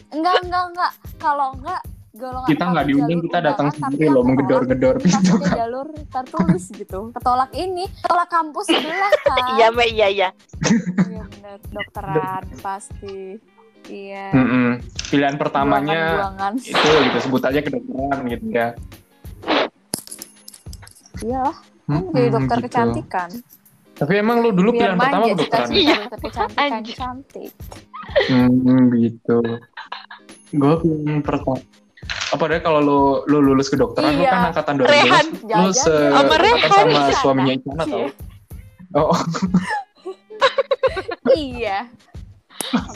[0.09, 1.81] enggak enggak enggak kalau enggak
[2.19, 5.57] golongan Kita nggak diundang, kita datang sendiri loh, menggedor-gedor pintu masuknya kan.
[5.57, 10.29] jalur tertulis gitu ketolak ini ketolak kampus sebelah kan iya me iya iya
[11.07, 13.39] iya bener dokteran pasti
[13.87, 14.69] iya Mm-mm.
[15.07, 18.69] Pilihan pertamanya buangan itu gitu sebut aja kedokteran gitu ya.
[21.21, 22.67] iyalah kan Mm-mm, jadi dokter gitu.
[22.69, 23.31] kecantikan
[23.95, 25.69] Tapi emang lu dulu biar pilihan pertama kedokteran?
[25.73, 25.97] Iya.
[26.07, 27.53] dokter kecantikan cantik
[28.09, 29.39] Hmm, gitu.
[30.51, 31.59] Gue pilihan pertama.
[32.29, 34.31] Apa deh kalau lu lu lulus kedokteran lu Iya.
[34.31, 35.27] kan angkatan 2012 Rehan.
[35.65, 36.11] lu se ya.
[36.15, 36.69] Sama Rehan.
[36.69, 37.99] sama suaminya Icana tau.
[37.99, 38.11] Iya.
[38.97, 39.13] Oh,
[41.37, 41.79] iya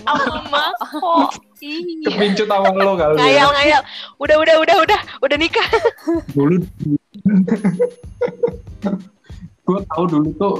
[0.02, 3.54] sama kok iya kepincut awal lo kali ngayal ya.
[3.54, 3.80] ngayal
[4.18, 5.68] udah udah udah udah udah nikah
[6.34, 6.56] Dulu
[9.62, 10.54] gue tahu dulu tuh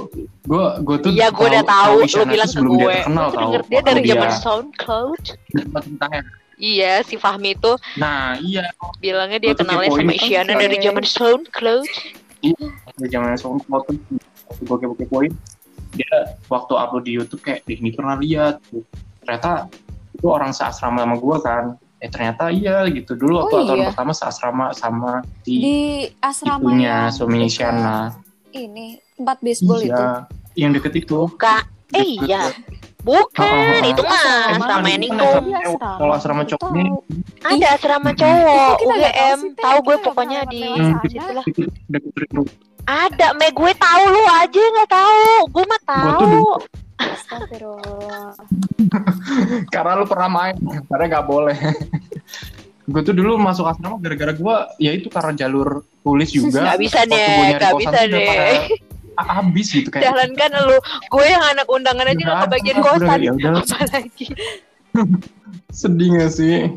[0.47, 3.61] gue gue tuh iya gue udah tahu lu Isyana bilang ke gue gue tuh denger
[3.67, 6.21] dia dari zaman SoundCloud tentangnya
[6.63, 8.71] Iya, si Fahmi itu Nah, iya.
[8.97, 10.23] bilangnya dia kenalnya sama itu.
[10.23, 11.83] Isyana dari zaman SoundCloud.
[12.95, 13.97] Dari zaman SoundCloud tuh
[14.71, 15.31] kepo-kepoin
[15.91, 16.15] dia
[16.47, 18.81] waktu upload di YouTube kayak "Dek, ini pernah lihat tuh.
[19.19, 19.69] ternyata
[20.11, 21.63] itu orang seasrama sama gue kan
[21.97, 23.87] eh ternyata iya gitu dulu waktu Oh, tahun iya?
[23.87, 25.77] pertama seasrama sama si Di
[26.19, 27.97] asrama itunya yang Suami dekat Isyana
[28.51, 29.93] Ini tempat baseball itu.
[29.93, 30.11] iya
[30.55, 31.61] yang deket itu Bukan.
[31.91, 32.25] Eh Deket.
[32.25, 32.43] iya.
[33.03, 33.83] Bukan, Oh, oh, oh.
[33.85, 34.65] itu mah Asrama.
[34.65, 35.19] sama Niko.
[35.19, 35.91] asrama Iya, asrama.
[35.93, 36.83] kalau asrama cowok ini.
[37.43, 39.39] Ada asrama Ih, cowok, UGM.
[39.53, 40.95] Tahu gue pokoknya di Hmm.
[40.95, 41.03] sana.
[41.05, 41.45] situ lah.
[41.45, 45.23] itu deket rumah Ada, me gue tahu lu aja nggak tahu.
[45.49, 46.43] Gue mah tuh tahu.
[46.95, 48.31] Astagfirullah.
[49.67, 51.57] karena lu pernah main karena nggak boleh
[52.85, 56.99] gue tuh dulu masuk asrama gara-gara gue ya itu karena jalur tulis juga Nggak bisa
[57.03, 57.27] deh,
[57.61, 58.55] kosan bisa tuh deh.
[59.17, 63.19] Habis gitu kayak Jalan kan lu, gue yang anak undangan aja nggak kebagian udah, kosan.
[63.21, 63.51] ya udah.
[63.61, 64.27] Apalagi.
[65.69, 66.69] sedih gak sih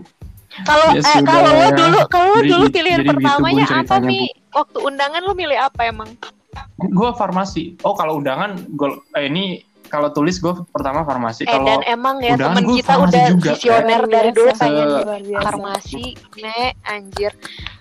[0.64, 1.77] Kalau Ya eh, kalau lo ya.
[1.77, 4.27] dulu, kalau lo dulu gitu- pilihan jadi gitu, pertamanya Bun, apa nih?
[4.51, 6.11] Waktu undangan lo milih apa emang?
[6.77, 11.68] gue farmasi oh kalau undangan gue eh, ini kalau tulis gue pertama farmasi Eh kalau
[11.68, 14.88] dan emang ya gua kita farmasi udah juga, visioner dari dulu pengen
[15.37, 16.05] farmasi,
[16.40, 17.37] me anjir.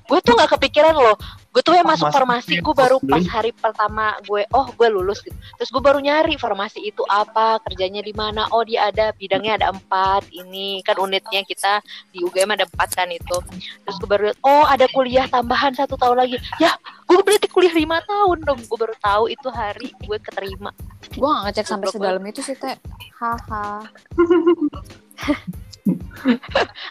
[0.05, 1.17] Gue tuh nggak kepikiran loh.
[1.55, 5.33] Gue tuh yang masuk Farmasi gue baru pas hari pertama gue, oh gue lulus gitu.
[5.55, 8.43] Terus gue baru nyari farmasi itu apa, kerjanya di mana?
[8.51, 10.27] Oh dia ada bidangnya ada empat.
[10.35, 11.79] Ini kan unitnya kita
[12.11, 13.39] di UGM ada empat kan itu.
[13.87, 16.37] Terus gue baru lihat, oh ada kuliah tambahan satu tahun lagi.
[16.59, 16.75] Ya,
[17.07, 18.59] gue berarti kuliah lima tahun dong.
[18.67, 20.75] Gue baru tahu itu hari gue keterima.
[21.15, 22.75] Gue gak ngecek sampai sedalam itu sih, Teh.
[23.15, 23.87] Haha.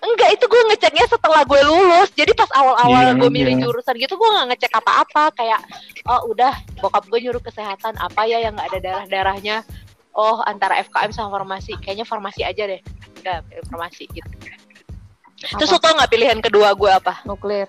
[0.07, 2.15] Enggak, itu gue ngeceknya setelah gue lulus.
[2.15, 3.63] Jadi pas awal-awal Iya, gue milih iya.
[3.67, 5.35] jurusan gitu, gue nggak ngecek apa-apa.
[5.35, 5.61] Kayak,
[6.07, 9.57] oh udah, bokap gue nyuruh kesehatan apa ya yang nggak ada darah-darahnya.
[10.15, 12.81] Oh antara FKM sama farmasi, kayaknya farmasi aja deh.
[13.19, 14.31] Pilih farmasi gitu.
[15.59, 15.85] Terus lo Apa?
[15.91, 17.27] tau nggak pilihan kedua gue apa?
[17.27, 17.67] Nuklir.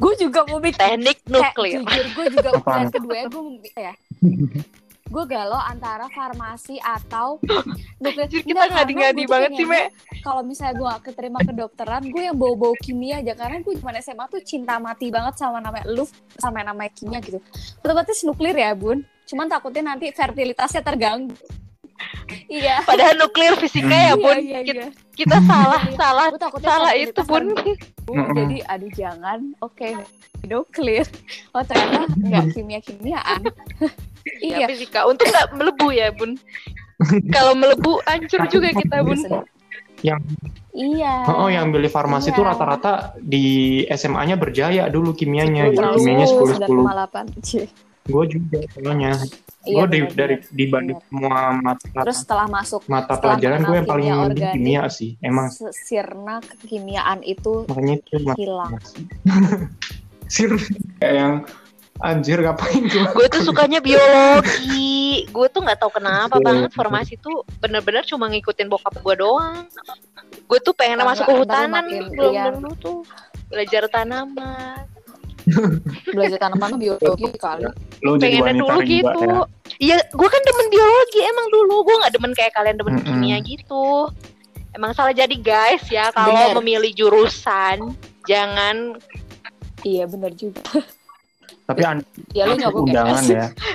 [0.00, 1.84] Gue juga mau bikin Teknik nuklir.
[1.84, 3.94] Kayak, jujur gue juga pilihan kedua gue ya.
[5.06, 7.38] gue galau antara farmasi atau
[8.02, 8.26] nuklir.
[8.26, 9.90] Anjir, kita ngadi-ngadi banget sih, Me.
[10.20, 13.38] Kalau misalnya gue gak keterima kedokteran, gue yang bau-bau kimia aja.
[13.38, 16.04] Karena gue zaman SMA tuh cinta mati banget sama namanya lu,
[16.36, 17.38] sama namanya kimia gitu.
[17.80, 19.06] Otomatis nuklir ya, Bun.
[19.26, 21.34] Cuman takutnya nanti fertilitasnya terganggu.
[22.52, 22.82] iya.
[22.84, 24.36] Padahal nuklir fisika ya, Iya, Bun.
[24.42, 24.88] iya, Kita, iya.
[25.16, 26.26] kita salah, salah,
[26.60, 27.54] salah itu, Bun.
[28.36, 29.38] Jadi, aduh jangan.
[29.58, 29.94] Oke,
[30.46, 31.06] nuklir.
[31.50, 33.40] Oh ternyata nggak kimia-kimiaan.
[34.42, 34.66] Ya, iya.
[34.66, 35.06] fisika.
[35.06, 36.34] Untuk nggak melebu ya, Bun.
[37.34, 39.18] Kalau melebu, hancur juga kita, Bun.
[40.04, 40.20] yang
[40.76, 41.24] Iya.
[41.32, 42.36] oh yang beli farmasi Iya.
[42.36, 45.80] tuh rata-rata di SMA-nya berjaya dulu kimianya gitu.
[45.80, 47.40] Terus kimianya 10 10 9,8.
[47.40, 47.64] Cie.
[48.06, 49.18] gue juga soalnya
[49.66, 51.08] Iya, gue dari dibanding benar.
[51.10, 55.46] semua mata Terus setelah masuk mata setelah pelajaran gue yang paling organik, kimia sih emang
[55.74, 58.72] sirna kekimiaan itu makanya itu hilang.
[60.30, 60.50] sir
[61.00, 61.32] kayak yang
[62.04, 65.24] anjir ngapain gue gue tuh sukanya biologi.
[65.32, 66.44] Gue tuh nggak tahu kenapa Iya.
[66.44, 69.64] banget formasi tuh bener-bener cuma ngikutin bokap gue doang.
[70.44, 72.98] Gue tuh pengen masuk ke hutanan belum dulu tuh.
[73.48, 74.84] Belajar tanaman.
[76.10, 77.70] Belajar tanaman biologi kali.
[78.04, 79.20] lo jadi pengennya dulu gitu.
[79.24, 79.40] ya?
[79.80, 81.76] Iya gue kan demen biologi emang dulu.
[81.86, 84.10] Gue nggak demen kayak kalian demen kimia gitu.
[84.76, 86.12] Emang salah jadi guys ya.
[86.12, 87.96] Kalau memilih jurusan
[88.28, 89.00] jangan
[89.86, 90.60] Iya bener juga.
[91.66, 93.34] tapi an- Ya lu nyogok undangan ya.
[93.34, 93.46] ya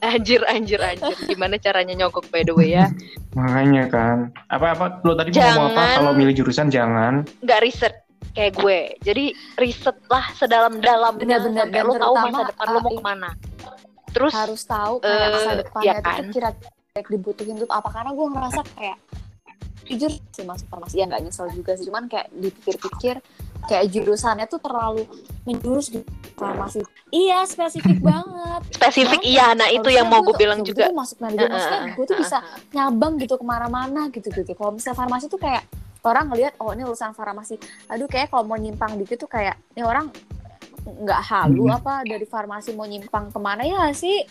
[0.00, 1.16] anjir anjir anjir.
[1.28, 2.88] Gimana caranya nyogok by the way ya?
[3.36, 4.16] Makanya kan.
[4.48, 4.84] Apa apa?
[5.04, 5.76] Lo tadi mau ngomong apa?
[5.76, 5.96] Jangan.
[6.00, 7.12] kalau milih jurusan jangan.
[7.44, 7.94] Nggak riset
[8.32, 8.78] kayak gue.
[9.04, 9.24] Jadi
[9.60, 13.30] riset lah sedalam-dalamnya Benar-benar, sampai lo tahu masa depan lo mau uh, ke mana.
[14.08, 16.16] Terus Harus tahu kayak masa depannya iya itu kan?
[16.16, 17.88] tuh kira-kira dibutuhin tuh apa?
[17.92, 18.98] Karena gue ngerasa kayak
[19.88, 21.84] jujur sih masuk farmasi ya nggak nyesel juga sih.
[21.88, 23.16] Cuman kayak dipikir-pikir
[23.68, 25.04] kayak jurusannya tuh terlalu
[25.44, 26.00] menjurus di
[26.34, 28.60] farmasi iya spesifik banget.
[28.72, 30.84] Spesifik iya, nah itu yang mau gue bilang ya juga.
[30.88, 34.52] tuh masuk manajemen maksudnya gue tuh bisa Uh, nyabang gitu ke mana-mana gitu gitu.
[34.52, 35.64] Kalau misalnya farmasi tuh kayak
[36.00, 37.58] orang ngelihat oh ini lulusan farmasi.
[37.86, 40.08] Aduh kayak kalau mau nyimpang dikit tuh kayak ini orang
[40.88, 41.76] nggak halu Hmm.
[41.76, 44.24] apa dari farmasi mau nyimpang ke mana ya sih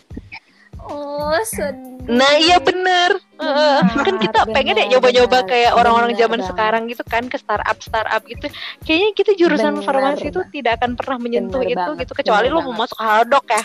[0.84, 3.20] oh sedih Nah iya bener.
[3.36, 3.78] Heeh.
[3.84, 6.50] Benar, kan kita pengen ya nyoba-nyoba kayak orang-orang zaman banget.
[6.56, 8.48] sekarang gitu kan ke startup startup gitu.
[8.88, 12.48] Kayaknya kita jurusan Benar farmasi itu tidak akan pernah menyentuh Benar itu banget, gitu kecuali
[12.48, 13.64] lo mau masuk haldok ya.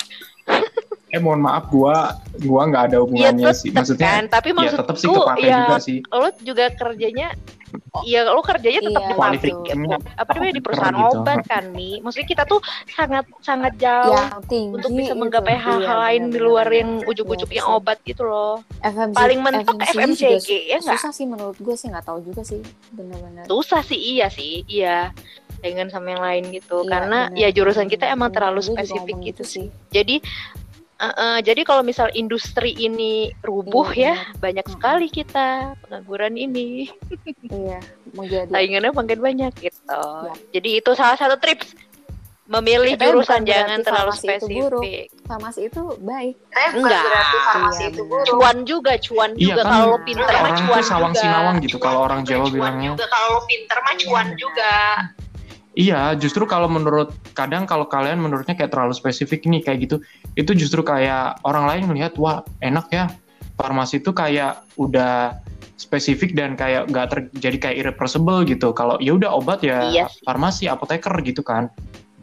[1.13, 4.71] eh mohon maaf gua gua nggak ada Iya hubungannya sih tetep maksudnya kan, tapi ya
[4.75, 7.29] tetap sih kepake ya juga sih lo juga kerjanya
[8.03, 9.67] Iya, lo kerjanya tetap Iya, di pabrik betul.
[9.69, 9.97] gitu.
[10.17, 11.13] Apa namanya di perusahaan gitu.
[11.15, 11.91] obat kan, Mi?
[11.99, 15.21] Maksudnya kita tuh sangat sangat jauh yang tinggi untuk bisa itu.
[15.21, 16.47] menggapai Iya, hal-hal lain di benar-benar.
[16.47, 17.77] luar yang Iya, ujuk-ujuk yang sih.
[17.77, 18.55] obat gitu loh.
[18.81, 20.97] FMC, Paling mentok FMCG ya nggak?
[20.97, 23.45] Susah sih menurut gue sih nggak tahu juga sih benar-benar.
[23.45, 25.13] Susah sih iya sih, iya.
[25.59, 26.83] Dengan sama yang lain gitu.
[26.83, 28.51] Iya, Karena benar, ya jurusan kita emang benar.
[28.51, 29.67] terlalu spesifik gitu sih.
[29.89, 30.19] Jadi
[31.03, 34.75] eh, eh, jadi kalau misal industri ini rubuh Iya, ya, banyak Mm-mm.
[34.79, 35.47] sekali kita
[35.81, 36.87] pengangguran ini.
[37.53, 38.49] Iya, mau jadi.
[38.49, 40.03] Saingannya makin banyak gitu.
[40.23, 40.35] Ya.
[40.53, 41.75] Jadi itu salah satu tips
[42.45, 45.07] memilih Tapi jurusan jangan berarti terlalu farmasi itu spesifik.
[45.25, 46.35] Farmasi itu baik.
[46.75, 47.05] Enggak.
[47.47, 48.27] farmasi itu buruk.
[48.29, 51.23] Cuan juga, cuan Iya juga kan kalau lo pinter mah orang cuan sawang juga.
[51.23, 52.89] sinawang gitu kalau orang Jawa Cuan bilangnya.
[52.93, 54.75] juga kalau lo pinter mah cuan juga.
[55.73, 59.97] Iya, justru kalau menurut kadang kalau kalian menurutnya kayak terlalu spesifik nih kayak gitu,
[60.37, 63.09] itu justru kayak orang lain melihat wah enak ya
[63.57, 65.41] farmasi itu kayak udah
[65.81, 68.77] spesifik dan kayak nggak terjadi kayak irreversible gitu.
[68.77, 71.73] Kalau ya udah obat ya Iya farmasi, apoteker gitu kan,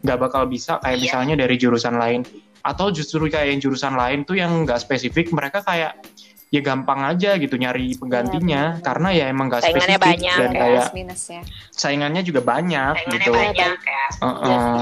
[0.06, 1.04] nggak bakal bisa kayak Iya.
[1.10, 2.22] misalnya dari jurusan lain.
[2.62, 5.98] Atau justru kayak yang jurusan lain tuh yang nggak spesifik, mereka kayak
[6.50, 8.82] ya gampang aja gitu nyari penggantinya benar.
[8.82, 11.42] karena ya emang nggak Saingannya spesifik banyak, dan Kayak kayak minus ya.
[11.70, 13.30] saingannya juga banyak Saingannya gitu.
[13.32, 14.04] banyak ya.
[14.20, 14.78] Heeh.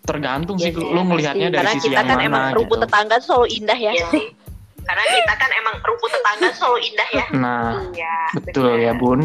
[0.00, 2.70] Tergantung sih Iya sih, lu ngelihatnya dari Karena sisi kita yang kan mana emang rumput
[2.72, 2.84] gitu.
[2.84, 3.92] tetangga tuh selalu indah ya.
[4.80, 7.26] Karena kita kan emang rumput tetangga selalu indah ya.
[7.32, 8.16] Nah, Iya.
[8.36, 9.20] betul ya Bun.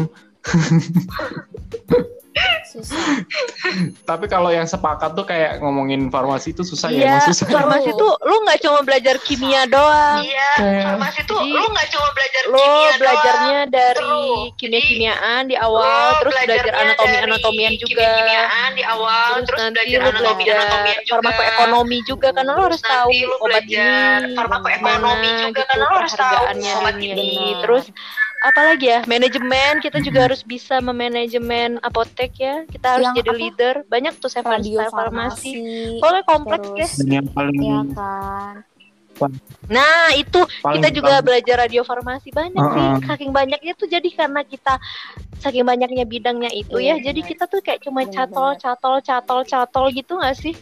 [2.66, 3.24] Susah.
[4.02, 7.46] Tapi kalau yang sepakat tuh kayak ngomongin farmasi itu susah ya, Iya, emang susah.
[7.46, 10.20] farmasi tuh lu nggak cuma belajar kimia doang.
[10.20, 14.14] Iya, Kayak- farmasi tuh Jadi, lu nggak cuma belajar Lo kimia belajarnya dari
[14.56, 17.88] kimia-kimiaan di awal, Lo terus belajar anatomi-anatomian juga.
[17.88, 21.10] kimia-kimiaan di awal, Terus, terus, nanti belajar lu belajar anatomi-anatomian juga.
[21.10, 26.14] farmakoekonomi juga karena lo harus tahu lu obat ini farmakoekonomi juga, gitu karena lo harus
[26.14, 26.44] tahu
[26.76, 27.08] obat ini.
[27.08, 27.30] ini.
[27.62, 27.84] Terus
[28.38, 33.38] apalagi ya manajemen kita juga harus bisa memanajemen apotek ya kita harus Yang jadi apa?
[33.38, 35.52] leader banyak tuh star farmasi farmasi.
[35.98, 38.54] pokoknya kompleks terus- deh Dan yang paling Iya kan.
[39.66, 42.96] nah itu paling kita juga gampang- belajar radio farmasi banyak sih Heeh.
[43.06, 44.74] saking banyaknya tuh jadi karena kita
[45.38, 47.30] saking banyaknya bidangnya itu Iya, ya jadi benar.
[47.30, 48.60] kita tuh kayak cuma Benar, catol benar.
[48.60, 50.52] catol catol catol gitu nggak sih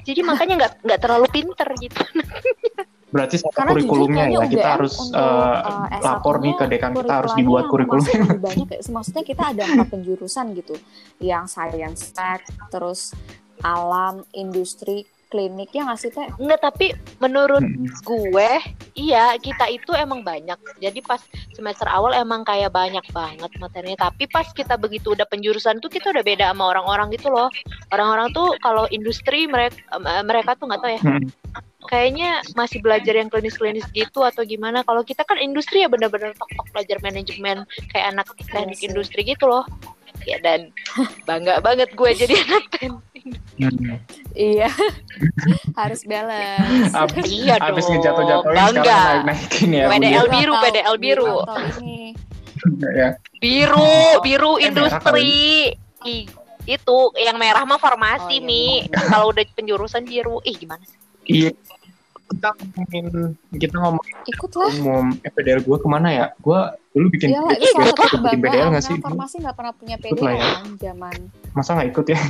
[0.00, 2.00] jadi makanya nggak nggak terlalu pinter gitu
[3.10, 5.58] berarti jujur kurikulumnya ya kita UGM harus untuk, eh,
[5.90, 8.04] eh, lapor nih ke S1-nya dekan kita harus dibuat kurikulum.
[8.46, 10.74] banyak kayak maksudnya kita ada empat penjurusan gitu.
[11.18, 13.12] Yang science tech terus
[13.60, 16.26] alam industri klinik ya nggak sih teh?
[16.42, 16.90] Nggak tapi
[17.22, 17.86] menurut Hmm.
[18.02, 18.50] gue
[18.98, 20.58] iya kita itu emang banyak.
[20.82, 21.22] Jadi pas
[21.54, 24.10] semester awal emang kayak banyak banget materinya.
[24.10, 27.46] Tapi pas kita begitu udah penjurusan tuh kita udah beda sama orang-orang gitu loh.
[27.94, 29.78] Orang-orang tuh kalau industri mereka
[30.26, 31.02] mereka tuh nggak tahu ya.
[31.06, 31.26] Hmm.
[31.90, 36.70] Kayaknya masih belajar yang klinis-klinis gitu atau gimana kalau kita kan industri ya bener-bener tok-tok
[36.70, 37.56] belajar manajemen
[37.88, 38.86] kayak anak teknik sih.
[38.86, 39.66] industri gitu loh
[40.22, 40.70] ya dan
[41.24, 43.02] bangga banget gue jadi anak teknik
[43.60, 44.00] Hmm.
[44.32, 44.72] iya
[45.76, 49.00] harus balance Ab- Iya Abis dong, ngejatuh-jatuhin bangga.
[49.20, 49.84] naik-naikin ya.
[49.86, 50.32] PDL ya.
[50.32, 51.34] biru, PDL biru.
[52.90, 53.08] ya.
[53.36, 55.32] biru biru Eh, industri
[56.02, 56.24] Ih,
[56.64, 58.64] itu yang merah mah farmasi Oh, iya, mi
[59.04, 60.96] kalau udah penjurusan biru ih gimana sih
[61.28, 61.50] Iya.
[62.30, 63.06] Kita ngomongin
[63.58, 66.26] kita ngomongin ikut lah umum eh, PDL gue ke mana ya?
[66.38, 66.60] Gue
[66.94, 68.96] dulu bikin ya itu gue salah satu bikin PDL nggak sih?
[68.98, 70.38] karena farmasi nggak pernah punya PDL ya.
[70.38, 71.16] kan zaman
[71.54, 72.20] Masa nggak ikut ya?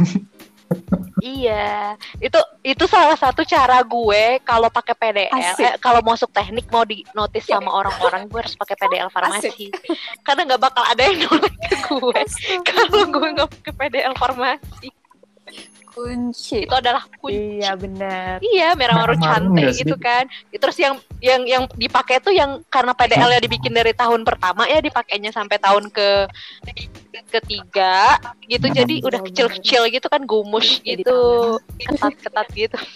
[1.20, 5.66] iya itu itu salah satu cara gue kalau pakai PDL Asik.
[5.66, 9.68] eh, kalau masuk teknik mau di notice sama orang-orang gue harus pakai PDL farmasi
[10.22, 12.20] karena nggak bakal ada yang nolak ke gue
[12.64, 14.88] kalau gue nggak pakai PDL farmasi
[15.90, 20.24] kunci itu adalah kunci iya benar Iya, merah marun Merah-marun cantik gitu kan.
[20.50, 25.34] Terus yang yang yang dipakai tuh yang karena PDL-nya dibikin dari tahun pertama ya dipakainya
[25.34, 26.30] sampai tahun ke
[27.30, 28.66] ketiga gitu.
[28.70, 31.58] Jadi udah kecil-kecil gitu kan gumus gitu.
[31.78, 32.78] Ketat-ketat gitu.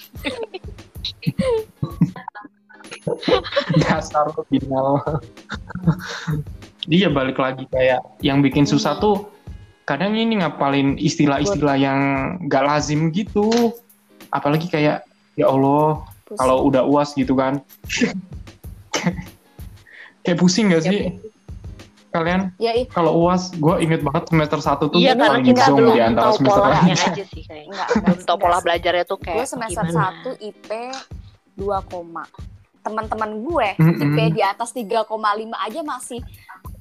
[3.84, 5.02] Dasar final.
[6.84, 9.02] Dia balik lagi kayak yang bikin susah Hmm.
[9.02, 9.16] tuh
[9.84, 12.00] kadang ini ngapalin istilah-istilah yang
[12.48, 13.72] gak lazim gitu.
[14.32, 15.04] Apalagi kayak
[15.36, 16.38] ya Allah Pusing.
[16.40, 17.60] kalau udah uas gitu kan.
[20.24, 21.20] kayak pusing gak sih?
[22.14, 25.64] Kalian ya ih kalau uas, gue inget banget semester 1 tuh Iya, karena paling kita
[25.74, 26.94] belum di antara tahu semester polanya lain.
[26.94, 27.74] aja sih kayaknya.
[27.74, 30.22] enggak Belum tahu pola belajarnya tuh kayak gue semester gimana.
[30.38, 30.68] 1 IP
[31.58, 32.24] 2 koma
[32.84, 34.12] teman-teman gue Mm-mm.
[34.12, 35.08] IP di atas 3,5
[35.50, 36.20] aja masih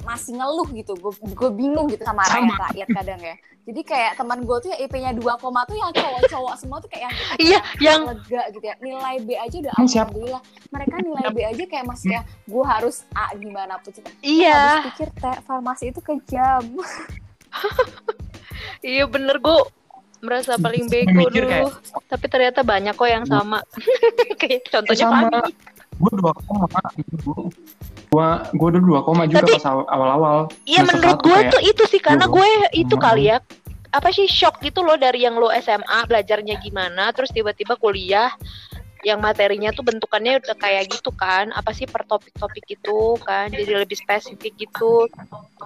[0.03, 0.93] masih ngeluh gitu.
[0.93, 2.43] Gue gue bingung gitu sama, Sama.
[2.43, 3.35] rakyat rakyat kadang ya.
[3.63, 7.07] Jadi kayak teman gue tuh ya IP-nya 2 koma tuh yang cowok-cowok semua tuh kayak
[7.07, 7.15] yang
[7.47, 8.75] Iya, yang lega gitu ya.
[8.77, 10.41] Nilai B aja udah alhamdulillah.
[10.67, 15.07] Mereka nilai B aja kayak masih kayak gue harus A gimana pun Habis iya, pikir
[15.15, 16.63] teh farmasi itu kejam.
[18.83, 19.59] Iya bener gue
[20.19, 21.47] merasa paling bego dulu.
[21.47, 23.59] kayak- Tapi ternyata banyak kok yang sama.
[24.39, 25.39] Kayak contohnya sama.
[26.03, 26.67] Gue dua koma
[28.11, 30.37] gue gue dulu dua koma juga Tapi- pas awal awal
[30.67, 33.03] Iya menurut gue tuh itu sih karena "Duh, gue itu hmm.
[33.03, 33.37] kali ya
[33.93, 38.33] apa sih shock gitu loh dari yang lo SMA belajarnya gimana terus tiba-tiba kuliah
[39.03, 43.83] yang materinya tuh bentukannya udah kayak gitu kan apa sih per topik-topik itu kan jadi
[43.83, 45.11] lebih spesifik gitu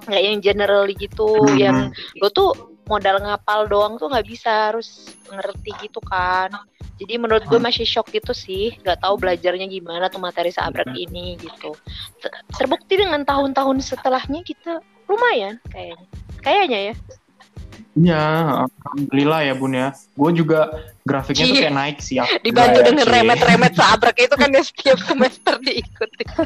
[0.09, 1.55] nggak yang general gitu Hmm.
[1.55, 1.77] yang
[2.19, 6.49] lo tuh modal ngapal doang tuh nggak bisa harus ngerti gitu kan
[6.97, 11.37] jadi menurut gue masih shock gitu sih nggak tahu belajarnya gimana tuh materi sabrek ini
[11.37, 11.75] gitu
[12.23, 16.07] Ter- terbukti dengan tahun-tahun setelahnya kita lumayan kayaknya
[16.41, 16.95] kayaknya ya
[17.97, 18.21] Iya,
[18.69, 19.89] alhamdulillah ya bun ya.
[20.13, 20.69] Gue juga
[21.01, 21.63] grafiknya tuh Iya.
[21.65, 22.21] kayak naik sih.
[22.21, 23.13] alhamdulillah dibantu ya, dengan cuy.
[23.17, 26.23] remet-remet sabrek itu kan ya setiap semester diikuti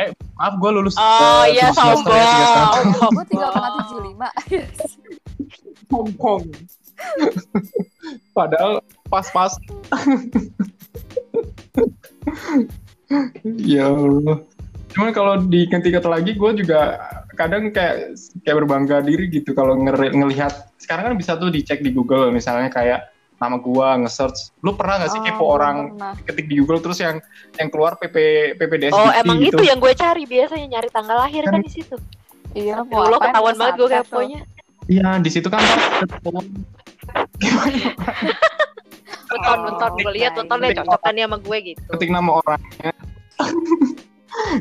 [0.00, 0.96] Eh, maaf gue lulus.
[0.96, 2.72] oh iya cuma semester ya, tiga setengah.
[2.72, 4.28] sombong gue tiga koma tujuh lima
[5.92, 6.42] Sombong.
[8.32, 8.72] Padahal
[9.12, 9.52] pas-pas.
[13.44, 14.40] ya Allah.
[14.92, 17.00] Cuman kalau diingat-ingat lagi, gue juga
[17.36, 20.68] kadang kayak kayak berbangga diri gitu kalau ngeri- ngelihat.
[20.76, 23.11] Sekarang kan bisa tuh dicek di Google, misalnya kayak
[23.42, 24.54] nama gua nge-search.
[24.60, 26.14] Lu pernah gak sih Oh, kepo orang pernah.
[26.22, 27.18] ketik di Google terus yang
[27.54, 28.16] yang keluar PP
[28.56, 29.58] PPDS oh emang gitu.
[29.58, 31.96] itu yang gue cari biasanya nyari tanggal lahir kan di situ
[32.52, 34.40] iya Ya Allah ketahuan banget gue kayak keponya
[34.84, 35.62] Iya, di situ kan
[36.02, 36.42] Beton,
[39.32, 40.44] beton, Oh, gue lihat baik.
[40.44, 41.82] betonnya cocokan nih sama gue gitu.
[41.90, 42.92] ketik nama orangnya.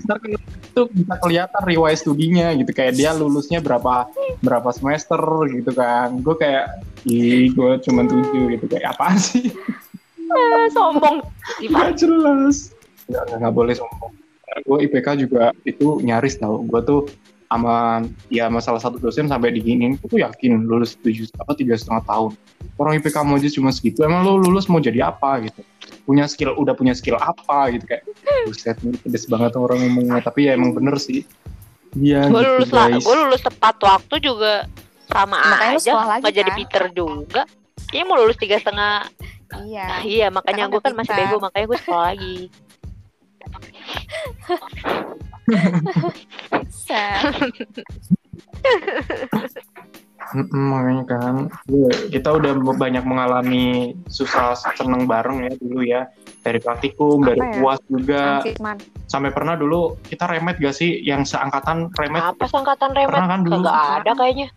[0.07, 4.07] Ntar itu bisa kelihatan riwayat studinya gitu kayak dia lulusnya berapa
[4.43, 5.19] berapa semester
[5.51, 6.19] gitu kan.
[6.23, 9.51] Gue kayak ih gue cuma tujuh gitu kayak apaan sih?
[10.31, 11.23] Eh, sombong.
[11.59, 12.71] Gak jelas.
[13.11, 14.11] Nggak, nggak, nggak boleh sombong.
[14.67, 16.63] Gue IPK juga itu nyaris tau.
[16.63, 17.01] Gue tuh
[17.51, 21.75] sama ya sama salah satu dosen sampai diginin, aku tuh yakin lulus tujuh apa tiga
[21.75, 22.31] setengah tahun.
[22.79, 25.59] Orang IPK mau aja cuma segitu, emang lu lulus mau jadi apa gitu?
[26.03, 28.03] Punya skill, udah punya skill apa gitu kayak.
[28.49, 30.21] Buset, ini pedes banget orang ngomongnya.
[30.25, 31.23] Tapi ya emang bener sih.
[31.91, 33.03] Iya Gue gitu lulus lah, guys.
[33.03, 34.53] gue lulus tepat waktu juga
[35.11, 36.57] sama Makanya aja, lagi, jadi kan?
[36.63, 37.41] Peter juga.
[37.91, 39.11] Kayaknya mau lulus tiga setengah.
[39.67, 42.37] iya Nah, iya, makanya gue kan masih bego, makanya gue sekolah lagi.
[50.31, 51.35] Mm-mm, makanya kan
[51.67, 56.01] Iya, kita udah banyak mengalami susah seneng bareng ya dulu ya
[56.41, 57.51] dari praktikum dari ya?
[57.59, 58.77] puas juga Antikman.
[59.05, 63.11] sampai pernah dulu kita remet gak sih yang seangkatan remet Apa sangkatan remet?
[63.11, 63.53] Pernah kan dulu?
[63.59, 64.47] Kagak ada kayaknya.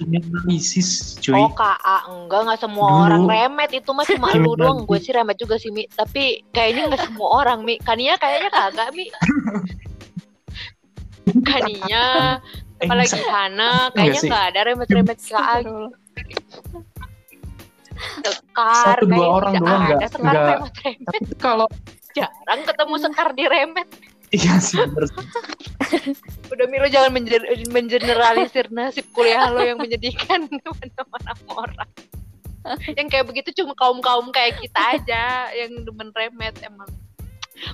[0.00, 3.04] analisis cuy Oh KA enggak nggak semua Dulu.
[3.04, 4.88] orang remet itu mah cuma lu doang.
[4.88, 5.84] Gue sih remet juga sih Mi.
[5.86, 7.76] Tapi kayaknya nggak semua orang Mi.
[7.76, 9.12] Kania kayaknya kagak Mi.
[11.44, 12.40] Kania
[12.80, 15.56] Eh, apalagi sa- Hana Enggak kayaknya nggak ada remet-remet KA
[18.22, 20.72] Sekar Satu, dua orang doang ada nggak- Sekar remet-remet.
[21.04, 21.66] tapi kalau
[22.10, 23.88] Jarang ketemu Sekar di remet.
[24.30, 25.10] iya sih bener
[26.50, 31.90] Udah Mi lo jangan menjer- mengeneralisir nasib kuliah lo yang menyedihkan teman-teman orang.
[32.98, 36.88] yang kayak begitu cuma kaum-kaum kayak kita aja yang demen remet emang.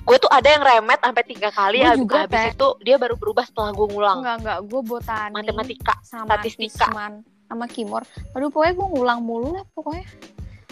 [0.03, 2.47] Gue tuh ada yang remet sampai tiga kali Gua habis, juga, habis Teh.
[2.51, 5.93] itu dia baru berubah setelah gue ngulang enggak enggak gue botani matematika.
[6.03, 6.87] sama statistika.
[6.87, 7.13] Fisman
[7.47, 10.03] sama kimor aduh pokoknya gue ngulang mulu lah pokoknya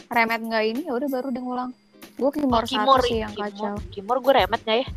[0.08, 1.72] remet enggak ini ya udah baru dia ngulang
[2.16, 4.88] gue kimor, Oh, Kimor, satu sih yang Kimor, kacau Kimor gue remet nggak ya?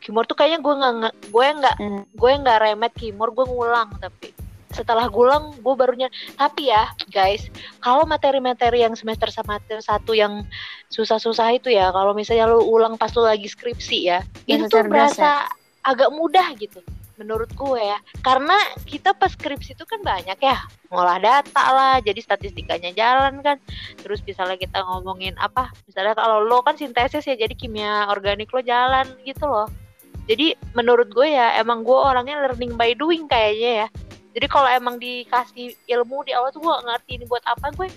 [0.00, 0.92] Kimor tuh kayaknya gue nggak
[1.28, 2.02] gue nggak Hmm.
[2.08, 4.34] gue nggak remet Kimor gue ngulang tapi
[4.70, 7.50] setelah gulang gue barunya tapi ya guys
[7.82, 10.46] kalau materi-materi yang semester sama satu yang
[10.88, 15.50] susah-susah itu ya kalau misalnya lu ulang pas lu lagi skripsi ya itu tuh berasa
[15.82, 16.80] agak mudah gitu
[17.20, 18.00] menurut gue ya.
[18.24, 18.56] Karena
[18.88, 20.56] kita pas skripsi itu kan banyak ya
[20.88, 23.60] ngolah data lah jadi statistikanya jalan kan.
[24.00, 28.64] Terus misalnya kita ngomongin apa misalnya kalau lo kan sintesis ya jadi kimia organik lo
[28.64, 29.68] jalan gitu loh.
[30.24, 33.88] Jadi menurut gue ya emang gue orangnya learning by doing kayaknya ya
[34.30, 37.90] jadi kalau emang dikasih ilmu di awal tuh gue ngerti ini buat apa gue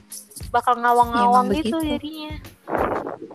[0.49, 1.91] bakal ngawang-ngawang Ya, gitu begitu.
[1.93, 2.33] jadinya.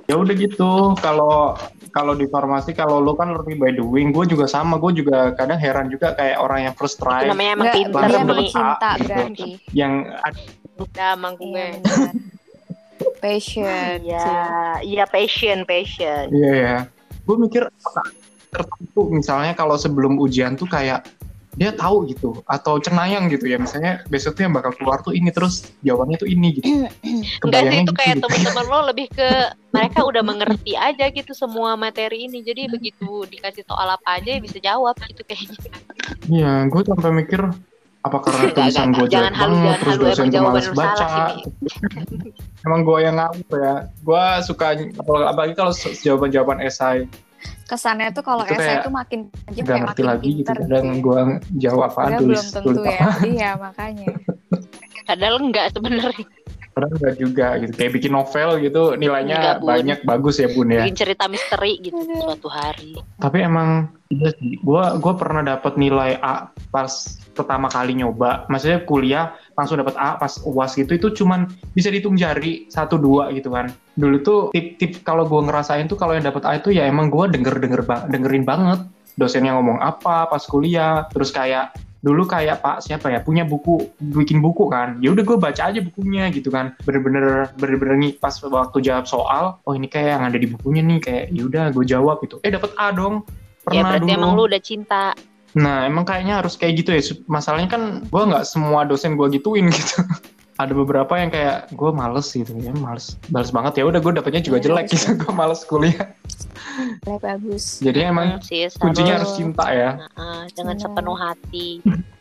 [0.04, 0.70] Ya udah gitu.
[0.98, 1.54] Kalau
[1.90, 4.78] kalau di farmasi kalau lu kan learning by doing gue juga sama.
[4.78, 8.38] Gue juga kadang heran juga kayak orang yang first itu try namanya emang pintar emang
[8.44, 9.08] cinta gitu.
[9.08, 9.48] berarti.
[9.70, 9.92] Yang
[10.78, 11.66] udah emang gue.
[12.98, 14.26] Iya passion Iya,
[14.80, 16.30] iya passion, passion.
[16.30, 16.76] Iya ya.
[17.22, 17.66] Gue mikir
[18.48, 19.02] tertentu.
[19.08, 21.06] Misalnya kalau sebelum ujian tuh kayak
[21.58, 25.34] dia tahu gitu atau cenayang gitu ya misalnya besok tuh yang bakal keluar tuh ini
[25.34, 26.86] terus jawabannya tuh ini gitu
[27.44, 28.26] Enggak sih itu gitu kayak gitu.
[28.30, 29.28] teman-teman lo lebih ke
[29.74, 32.40] mereka udah mengerti aja gitu semua materi ini.
[32.40, 35.56] Jadi begitu dikasih soal apa aja ya bisa jawab gitu kayaknya.
[36.28, 37.40] Iya, gue sampai mikir
[37.98, 41.06] apa karena tulisan gue jangan jelek banget, jangan terus dosen gue males baca.
[42.66, 43.76] Emang gue yang ngawur ya.
[44.00, 44.66] Gue suka,
[45.04, 47.04] apalagi kalau jawaban-jawaban esai,
[47.68, 50.50] Kesannya tuh kalau Itu esai kayak tuh makin aja gak kayak ngerti makin lagi gitu.
[50.50, 50.94] Kadang ya.
[51.04, 51.20] gue
[51.60, 52.98] jawab apa, tulis, belum tentu tulis ya.
[52.98, 53.20] apa.
[53.26, 54.06] Iya, makanya.
[55.08, 56.26] Padahal enggak sebenarnya.
[56.78, 57.72] Kadang enggak juga gitu.
[57.74, 59.68] Kayak bikin novel gitu, nilainya Enggak, Bun.
[59.74, 60.86] banyak, bagus ya bun ya.
[60.86, 62.94] Bikin cerita misteri gitu suatu hari.
[63.18, 68.46] Tapi emang iya sih, gue gua pernah dapat nilai A pas pertama kali nyoba.
[68.46, 73.34] Maksudnya kuliah langsung dapat A pas uas gitu itu cuman bisa dihitung jari satu dua
[73.34, 73.74] gitu kan.
[73.98, 77.26] Dulu tuh tip-tip kalau gue ngerasain tuh kalau yang dapat A itu ya emang gue
[77.26, 78.86] denger denger ba- dengerin banget
[79.18, 81.10] dosennya ngomong apa pas kuliah.
[81.10, 85.38] Terus kayak dulu kayak Pak siapa ya punya buku bikin buku kan ya udah gue
[85.38, 90.18] baca aja bukunya gitu kan bener-bener bener-bener nih pas waktu jawab soal oh ini kayak
[90.18, 93.26] yang ada di bukunya nih kayak ya udah gue jawab gitu eh dapat A dong
[93.74, 95.04] ya pernah berarti dulu emang lu udah cinta.
[95.56, 97.00] Nah, emang kayaknya harus kayak gitu ya.
[97.24, 100.04] Masalahnya kan gue nggak semua dosen gue gituin gitu.
[100.58, 103.84] Ada beberapa yang kayak gue males gitu ya, males, males banget ya.
[103.86, 105.10] Udah gue dapetnya juga Iya, jelek harus gitu.
[105.22, 106.06] Gue males kuliah.
[107.06, 107.64] Nilai bagus.
[107.78, 110.82] Jadi emang sih, kuncinya harus cinta ya, Heeh, dengan Benar.
[110.82, 111.68] sepenuh hati.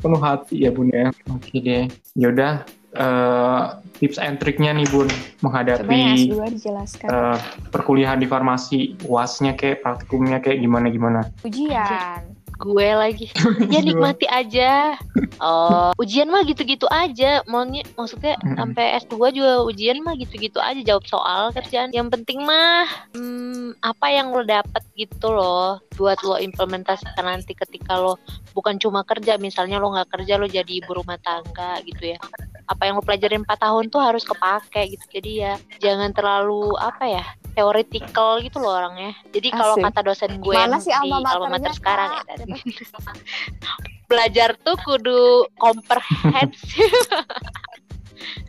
[0.00, 1.08] penuh hati ya bun ya.
[1.32, 1.88] Oke deh.
[2.12, 3.62] Yaudah, eh,
[3.96, 5.08] tips and triknya nih bun
[5.40, 7.08] menghadapi S2 dijelaskan.
[7.08, 7.38] eh,
[7.72, 11.20] perkuliahan di farmasi, uasnya kayak praktikumnya kayak gimana gimana.
[11.40, 12.36] Ujian.
[12.60, 13.26] Gue lagi.
[13.72, 15.00] Ya nikmati aja.
[15.40, 17.40] Oh, ujian mah gitu-gitu aja.
[17.48, 18.56] Maunya maksudnya Mm-mm.
[18.60, 21.90] sampai S2 juga ujian mah gitu-gitu aja jawab soal kerjaan.
[21.96, 22.84] Yang penting mah
[23.16, 28.20] hmm, apa yang lo dapet gitu loh buat lo implementasikan nanti ketika lo
[28.52, 32.18] bukan cuma kerja misalnya lo nggak kerja lo jadi ibu rumah tangga gitu ya
[32.68, 37.04] apa yang lo pelajarin 4 tahun tuh harus kepake gitu jadi ya jangan terlalu apa
[37.04, 39.12] ya theoretical gitu loh orangnya.
[39.30, 42.22] Jadi kalau kata dosen gue Mana yang sih alma di alma maternya, mater sekarang ya
[42.30, 42.52] tadi.
[44.06, 45.22] Belajar tuh kudu
[45.54, 46.92] komprehensif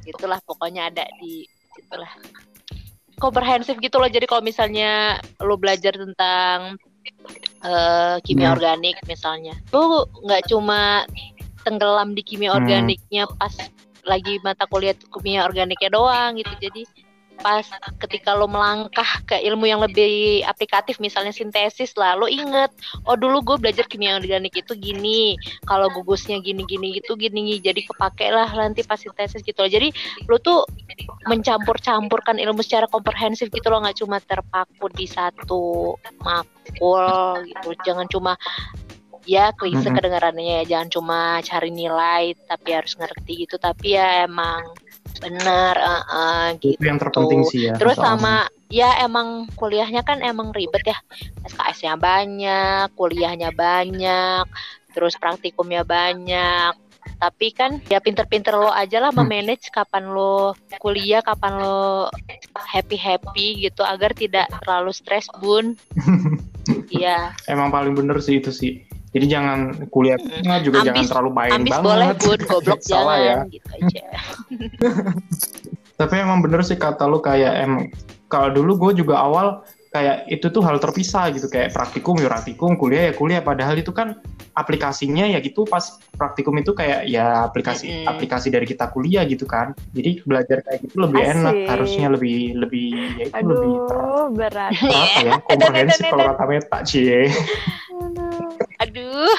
[0.02, 2.12] gitulah pokoknya ada di situlah
[3.18, 4.10] komprehensif gitu loh.
[4.10, 6.78] Jadi kalau misalnya lo belajar tentang
[7.62, 8.58] eh, kimia Hmm.
[8.58, 11.06] organik misalnya lo nggak cuma
[11.62, 12.66] tenggelam di kimia Hmm.
[12.66, 13.54] organiknya pas
[14.02, 16.50] lagi mata kuliah kimia organiknya doang gitu.
[16.58, 16.82] Jadi
[17.42, 17.66] pas
[18.08, 22.70] ketika lo melangkah ke ilmu yang lebih aplikatif misalnya sintesis lah lo inget
[23.10, 25.36] oh dulu gue belajar kimia organik itu gini
[25.66, 29.72] kalau gugusnya gini gini gitu gini jadi kepake lah nanti pas sintesis gitu loh.
[29.72, 29.90] Jadi
[30.30, 30.66] lo tuh
[31.26, 37.70] mencampur-campurkan ilmu secara komprehensif gitu loh nggak cuma terpaku di satu makul gitu.
[37.82, 38.34] Jangan cuma
[39.30, 39.98] ya klise Mm-mm.
[40.02, 43.56] kedengarannya ya jangan cuma cari nilai tapi harus ngerti gitu.
[43.62, 44.74] Tapi ya emang
[45.22, 47.78] benar eh, eh, gitu Itu yang terpenting sih ya.
[47.78, 50.98] Terus sama ya emang kuliahnya kan emang ribet ya.
[51.46, 54.46] SKS-nya banyak, kuliahnya banyak,
[54.92, 56.74] terus praktikumnya banyak.
[57.18, 59.26] Tapi kan ya pinter-pinter lo aja lah Hmm.
[59.26, 62.10] memanage kapan lo kuliah, kapan lo
[62.54, 65.78] happy-happy gitu agar tidak terlalu stres, Bun.
[66.92, 68.86] Iya, Emang paling bener sih itu sih.
[69.12, 70.16] Jadi jangan kuliah
[70.60, 71.84] juga jangan Ambis- terlalu main ambis banget.
[71.84, 73.26] boleh, Bun, goblok Salah ya.
[73.38, 74.06] jangan gitu aja.
[76.00, 77.92] Tapi emang bener sih kata lu kayak emang
[78.26, 82.80] kalau dulu gue juga awal kayak itu tuh hal terpisah gitu kayak praktikum ya praktikum
[82.80, 84.16] kuliah ya kuliah padahal itu kan
[84.56, 85.84] aplikasinya ya gitu pas
[86.16, 88.08] praktikum itu kayak ya aplikasi Mm-mm.
[88.08, 91.32] aplikasi dari kita kuliah gitu kan jadi belajar kayak gitu lebih Asik.
[91.36, 92.88] enak harusnya lebih lebih
[93.20, 94.72] ya itu lebih ter, Aduh, berat.
[94.72, 97.20] ter- apa ya komprehensif kalau kata Meta cie
[98.80, 99.36] Aduh.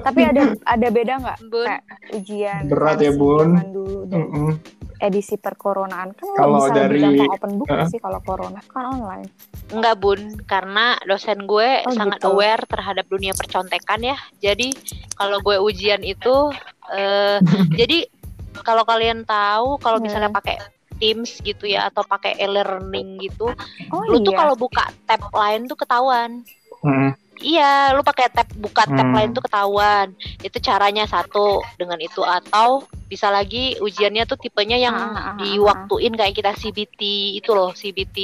[0.00, 1.66] Tapi ada ada beda nggak Bun.
[1.66, 3.48] kayak ujian Berat ya, Bun.
[3.64, 4.50] dulu dan Mm-mm.
[4.98, 7.90] edisi perkoronaan kan Kalau bisa dari- open book nggak Heeh.
[7.90, 9.26] sih kalau corona kan online.
[9.68, 12.30] Enggak bun, karena dosen gue Oh, sangat gitu.
[12.30, 14.14] aware terhadap dunia percontekan ya.
[14.40, 14.70] Jadi
[15.12, 16.54] kalau gue ujian itu,
[16.92, 17.38] eh,
[17.80, 18.06] jadi
[18.60, 20.06] kalau kalian tahu kalau Hmm.
[20.06, 20.58] misalnya pakai
[20.94, 23.50] Teams gitu ya atau pakai e-learning gitu,
[23.90, 24.38] Oh lu tuh iya.
[24.38, 26.46] kalau buka tab lain tuh ketahuan.
[26.78, 27.10] Mm-mm.
[27.42, 29.12] Iya, lu pakai tab buka tab Hmm.
[29.12, 30.14] lain tuh ketahuan.
[30.38, 32.22] Itu caranya satu dengan itu.
[32.22, 35.36] Atau bisa lagi ujiannya tuh tipenya yang Ah, ah.
[35.36, 37.00] diwaktuin kayak kita CBT
[37.36, 38.16] itu loh CBT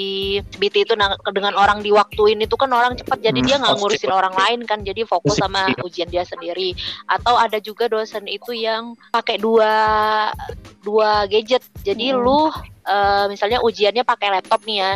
[0.49, 0.95] CBT itu
[1.29, 3.19] dengan orang diwaktuin itu kan orang cepat.
[3.21, 4.81] Jadi Hmm, dia nggak ngurusin orang lain kan.
[4.81, 6.73] Jadi fokus sama ujian dia sendiri.
[7.05, 9.75] Atau ada juga dosen itu yang pakai dua
[10.81, 11.61] dua gadget.
[11.83, 12.23] Jadi Hmm.
[12.23, 12.41] lu
[12.89, 14.93] eh, misalnya ujiannya pakai laptop nih ya.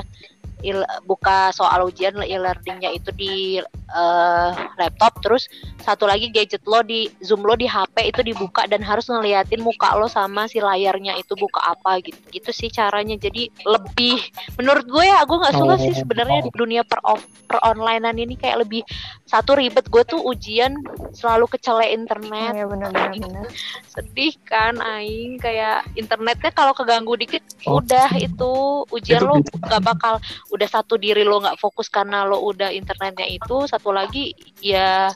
[0.62, 3.58] Il- buka soal ujian e-learningnya itu di
[3.92, 5.46] eh, laptop terus
[5.78, 9.92] satu lagi gadget lo di zoom lo di HP itu dibuka dan harus ngeliatin muka
[9.92, 14.16] lo sama si layarnya itu buka apa gitu gitu sih caranya jadi lebih
[14.56, 15.98] menurut gue ya gue nggak suka sih Oh.
[15.98, 18.80] sebenarnya dunia per off per onlinean ini kayak lebih
[19.24, 20.72] satu ribet gue tuh ujian
[21.12, 23.46] selalu kecele internet Iya benar-benar benar.
[23.92, 27.78] sedih kan aing kayak internetnya kalau keganggu dikit Oh.
[27.78, 28.52] udah itu
[28.90, 30.14] ujian Itu lo nggak bakal
[30.50, 35.10] udah satu diri lo nggak fokus karena lo udah internetnya itu satu lagi ya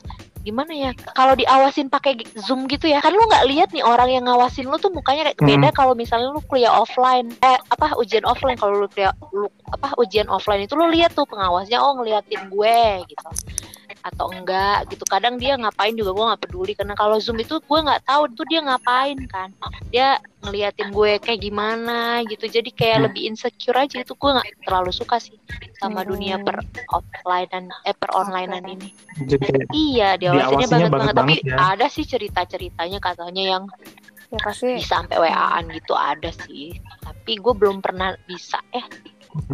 [0.47, 3.03] gimana ya kalau diawasin pakai zoom gitu ya.
[3.03, 5.47] Kan lo nggak lihat nih orang yang ngawasin lo tuh mukanya kayak Hmm.
[5.47, 7.35] beda kalau misalnya lo kuliah offline.
[7.43, 8.55] Eh apa ujian offline.
[8.55, 12.79] Kalau lo kuliah lu, apa ujian offline itu lo lihat tuh pengawasnya oh ngeliatin gue
[13.11, 13.27] gitu
[14.01, 15.03] atau enggak gitu.
[15.03, 16.73] Kadang dia ngapain juga gue nggak peduli.
[16.73, 19.49] Karena kalau zoom itu gue nggak tahu itu dia ngapain kan.
[19.87, 20.07] Dia
[20.39, 22.45] ngeliatin gue kayak gimana gitu.
[22.45, 23.05] Jadi kayak Hmm.
[23.07, 23.97] lebih insecure aja.
[23.97, 25.35] Itu gue nggak terlalu suka sih
[25.75, 26.09] sama Hmm.
[26.09, 28.89] dunia per offline dan eh per onlinean ini.
[29.19, 31.15] Jadi iya Diawasinya banget banget banget.
[31.15, 31.55] tapi ya.
[31.71, 33.65] ada sih cerita ceritanya katanya yang
[34.27, 34.75] Ya pasti.
[34.75, 35.93] bisa sampai waan gitu.
[35.93, 36.75] Ada sih.
[36.99, 38.83] Tapi gue belum pernah bisa eh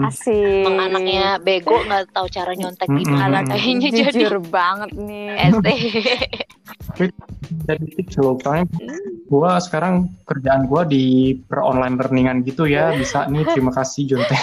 [0.08, 0.64] asik.
[0.64, 5.28] emang anaknya bego nggak tahu cara nyontek gimana kayaknya jadi Jujur banget nih.
[5.52, 5.68] ST
[7.64, 8.66] jadi tips loh soalnya
[9.28, 14.36] gua sekarang kerjaan gua di per online learningan gitu ya bisa nih terima kasih Jonte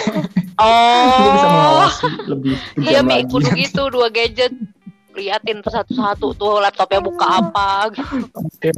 [0.61, 4.53] Gua bisa oh mengawasi lebih iya mi kudu gitu dua gadget
[5.15, 8.15] liatin tuh satu-satu tuh laptopnya buka apa gitu.
[8.31, 8.71] oke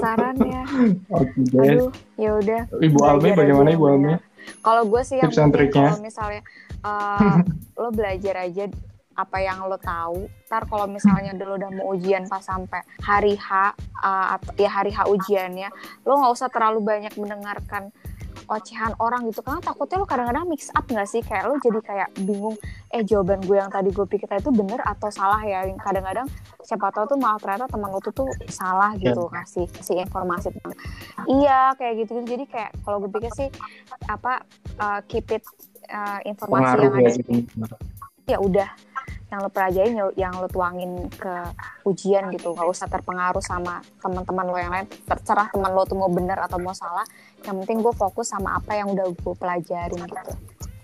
[0.00, 0.64] Saran ya.
[1.12, 2.62] oke Aduh, ya udah.
[2.72, 4.12] Ibu Alme belajar bagaimana aja Ibu Alme.
[4.60, 6.42] Kalau gue sih yang kalau misalnya
[6.88, 7.38] eh,
[7.78, 8.66] lo belajar aja
[9.18, 10.30] apa yang lo tahu.
[10.46, 15.10] Ntar kalau misalnya lo udah mau ujian pas sampai hari H atau ya hari H
[15.10, 15.68] ujiannya,
[16.06, 17.90] lo nggak usah terlalu banyak mendengarkan
[18.50, 19.40] ocehan orang gitu.
[19.46, 21.22] Karena takutnya lo kadang-kadang mix up nggak sih?
[21.22, 22.58] Kayak lo jadi kayak bingung
[22.90, 25.62] eh jawaban gue yang tadi gue pikir itu bener atau salah ya?
[25.70, 26.26] Yang kadang-kadang
[26.66, 30.76] siapa tahu tuh malah ternyata teman lo tuh tuh salah gitu kasih kasih informasi tentang
[31.24, 33.48] iya kayak gitu gitu jadi kayak kalau gue pikir sih
[34.08, 34.42] apa
[34.80, 35.44] uh, keep it
[35.92, 37.30] uh, informasi pengaruh yang ya ada gitu.
[38.28, 38.68] Ya udah
[39.28, 41.32] yang lo pelajarin ya- yang lo tuangin ke
[41.84, 42.56] ujian gitu.
[42.56, 44.88] Nggak usah terpengaruh sama teman-teman lo yang lain.
[45.04, 47.04] Terserah teman lo tuh mau bener atau mau salah
[47.46, 50.32] yang penting gue fokus sama apa yang udah gue pelajarin gitu.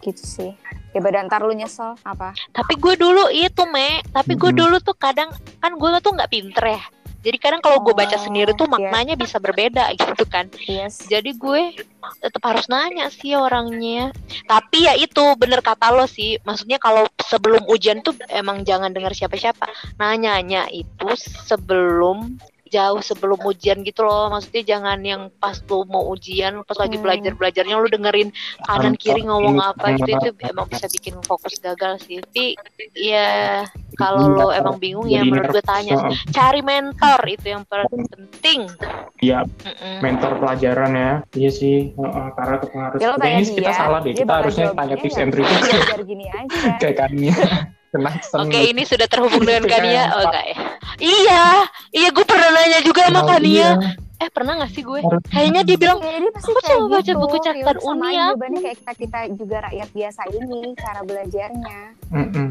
[0.05, 0.51] Gitu sih.
[0.95, 2.37] Ya badan ntar lu nyesel apa?
[2.55, 4.05] Tapi gue dulu itu me.
[4.15, 6.83] Tapi gue dulu tuh kadang kan gue tuh nggak pinter ya.
[7.25, 8.73] Jadi kadang kalau gue baca Oh, sendiri tuh iya.
[8.77, 10.45] maknanya bisa berbeda gitu kan.
[10.69, 11.09] Yes.
[11.09, 11.73] Jadi gue
[12.21, 14.13] tetap harus nanya sih orangnya.
[14.45, 16.37] Tapi ya itu bener kata lo sih.
[16.45, 19.65] Maksudnya kalau sebelum ujian tuh emang jangan dengar siapa-siapa.
[19.97, 21.09] Nanyanya itu
[21.49, 22.37] sebelum
[22.75, 24.27] jauh sebelum ujian gitu loh.
[24.29, 27.05] Maksudnya jangan yang pas lo mau ujian pas lagi Hmm.
[27.05, 28.29] belajar belajarnya lo dengerin
[28.61, 30.51] kanan kiri ngomong apa gitu itu Iya.
[30.51, 32.19] emang bisa bikin fokus gagal sih.
[32.19, 32.59] Tapi
[32.93, 33.63] ya
[33.95, 35.95] kalau lo emang bingung ya menurut gue tanya
[36.29, 38.61] cari mentor itu yang paling penting.
[39.17, 39.97] Iya, Mm-mm.
[40.01, 41.13] mentor pelajaran ya.
[41.33, 44.33] Iya sih heeh, karena kepengaruh ya Udah, tanya ini dia kita salah deh dia kita
[44.35, 45.47] harusnya tanya "Eh, tips and trick
[46.83, 47.37] kayak Kania
[48.37, 50.05] Oke, ini sudah terhubung dengan kan Kania.
[50.13, 50.57] Oh, enggak ya?
[50.97, 51.45] Iya,
[51.91, 53.49] iya gue pernah nanya juga sama Nah, Kania.
[53.49, 53.71] iya.
[54.17, 55.01] Eh, pernah gak sih gue?
[55.27, 57.19] Kayaknya dia bilang, Ya, Aku coba baca gitu.
[57.19, 58.27] buku catatan Uni ya.
[58.33, 62.51] kayak kita kita juga rakyat biasa ini cara belajarnya Mm-mm.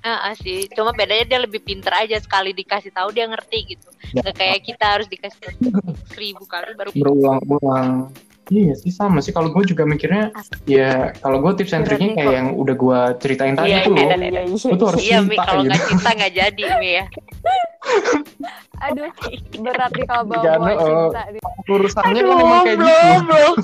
[0.00, 0.64] ah sih.
[0.70, 3.88] Cuma bedanya dia lebih pinter aja sekali dikasih tahu dia ngerti gitu.
[4.12, 4.22] Ya.
[4.22, 5.52] Gak kayak kita harus dikasih tahu
[6.10, 6.90] seribu kali baru.
[6.90, 8.08] berulang-ulang
[8.50, 10.34] iya sih sama sih kalau gue juga mikirnya
[10.66, 13.94] ya kalau gue tips and Berat triknya kayak yang udah gue ceritain tadi Iya, tuh
[13.94, 14.42] iya, loh iya, iya.
[14.50, 15.70] Lu tuh harus Iya, Mi, cinta kalau gitu.
[15.70, 17.04] nggak cinta nggak jadi, Mi ya.
[18.80, 19.10] aduh
[19.60, 20.84] berat nih kalau bawa bawa oh.
[20.84, 21.40] cinta nih.
[21.68, 23.48] urusannya Aduh, kan emang kayak gitu.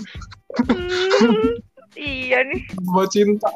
[0.57, 1.53] Hmm,
[2.01, 2.65] iya nih.
[2.89, 3.49] buat cinta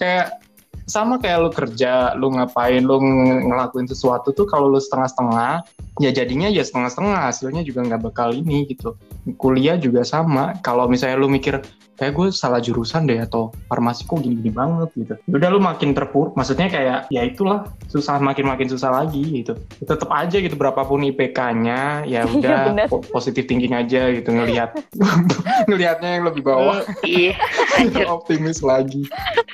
[0.00, 0.40] kayak
[0.88, 5.60] sama kayak lu kerja, lu ngapain, lu ng- ngelakuin sesuatu tuh kalau lu setengah-setengah,
[6.00, 8.96] ya jadinya ya setengah-setengah, hasilnya juga nggak bakal ini gitu.
[9.34, 11.60] Kuliah juga sama, kalau misalnya lu mikir,
[11.94, 15.14] kayak gue salah jurusan deh atau farmasi kok gini-gini banget gitu.
[15.26, 19.52] Udah lu makin terpuruk, maksudnya kayak ya itulah susah makin-makin susah lagi gitu.
[19.80, 22.86] Tetap aja gitu berapapun IPK-nya, ya Iya, udah bener.
[22.86, 24.78] po- positive thinking aja gitu ngelihat
[25.68, 27.34] ngelihatnya yang lebih bawah, Iya,
[27.74, 28.06] anjir.
[28.14, 29.02] optimis lagi.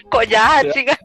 [0.06, 0.72] Kok jahat Ya.
[0.72, 1.00] sih kan?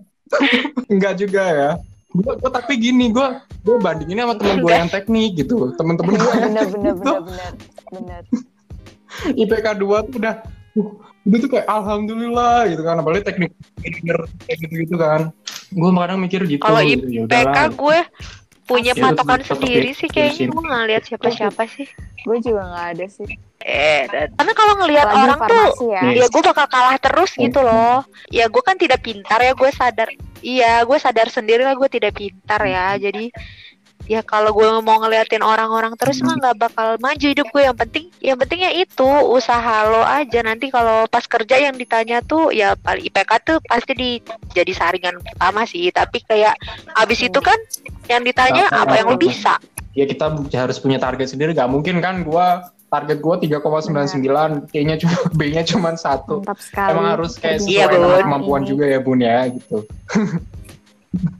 [0.88, 1.72] Enggak juga ya.
[2.10, 3.28] Gue gue tapi gini, gue
[3.62, 5.72] gue bandinginnya sama temen gue yang teknik gitu.
[5.74, 7.54] Temen-temen gue Iya yang bener bener teknik bener tuh bener
[7.90, 8.24] bener
[9.26, 10.36] IPK 2 tuh udah
[10.76, 10.90] uh,
[11.26, 12.96] udah tuh kayak alhamdulillah gitu kan.
[12.98, 13.52] Apalagi teknik
[13.82, 15.22] engineer kayak gitu-gitu kan.
[15.70, 16.62] Gue kadang mikir gitu.
[16.62, 17.06] Kalau gitu.
[17.28, 18.00] Ya gue
[18.70, 21.90] punya Ya, patokan sendiri di- sih kayaknya gue nggak lihat siapa-siapa sih.
[22.20, 23.32] gue juga nggak ada sih
[23.64, 26.02] eh dan- karena kalau ngelihat orang tuh ya.
[26.04, 26.20] Iya.
[26.20, 30.12] ya gue bakal kalah terus gitu loh ya gue kan tidak pintar ya gue sadar
[30.44, 33.32] iya gue sadar sendiri lah gue tidak pintar ya jadi
[34.06, 38.06] ya kalau gue mau ngeliatin orang-orang terus mah nggak bakal maju hidup gue yang penting
[38.20, 40.40] yang penting ya itu usaha lo aja.
[40.42, 44.10] Nanti kalau pas kerja yang ditanya tuh ya paling IPK tuh pasti di
[44.52, 45.90] jadi saringan pertama sih.
[45.90, 46.56] Tapi kayak
[46.96, 47.58] abis itu kan
[48.08, 49.58] yang ditanya apa yang lo bisa?
[49.94, 51.52] Ya kita harus punya target sendiri.
[51.52, 54.26] Gak mungkin kan gua target gua 3,99
[54.70, 56.42] kayaknya cuma B-nya cuma satu.
[56.74, 58.26] Emang harus kayak Iya, sesuai Bun.
[58.26, 58.70] kemampuan Ini.
[58.70, 59.86] juga ya bun ya gitu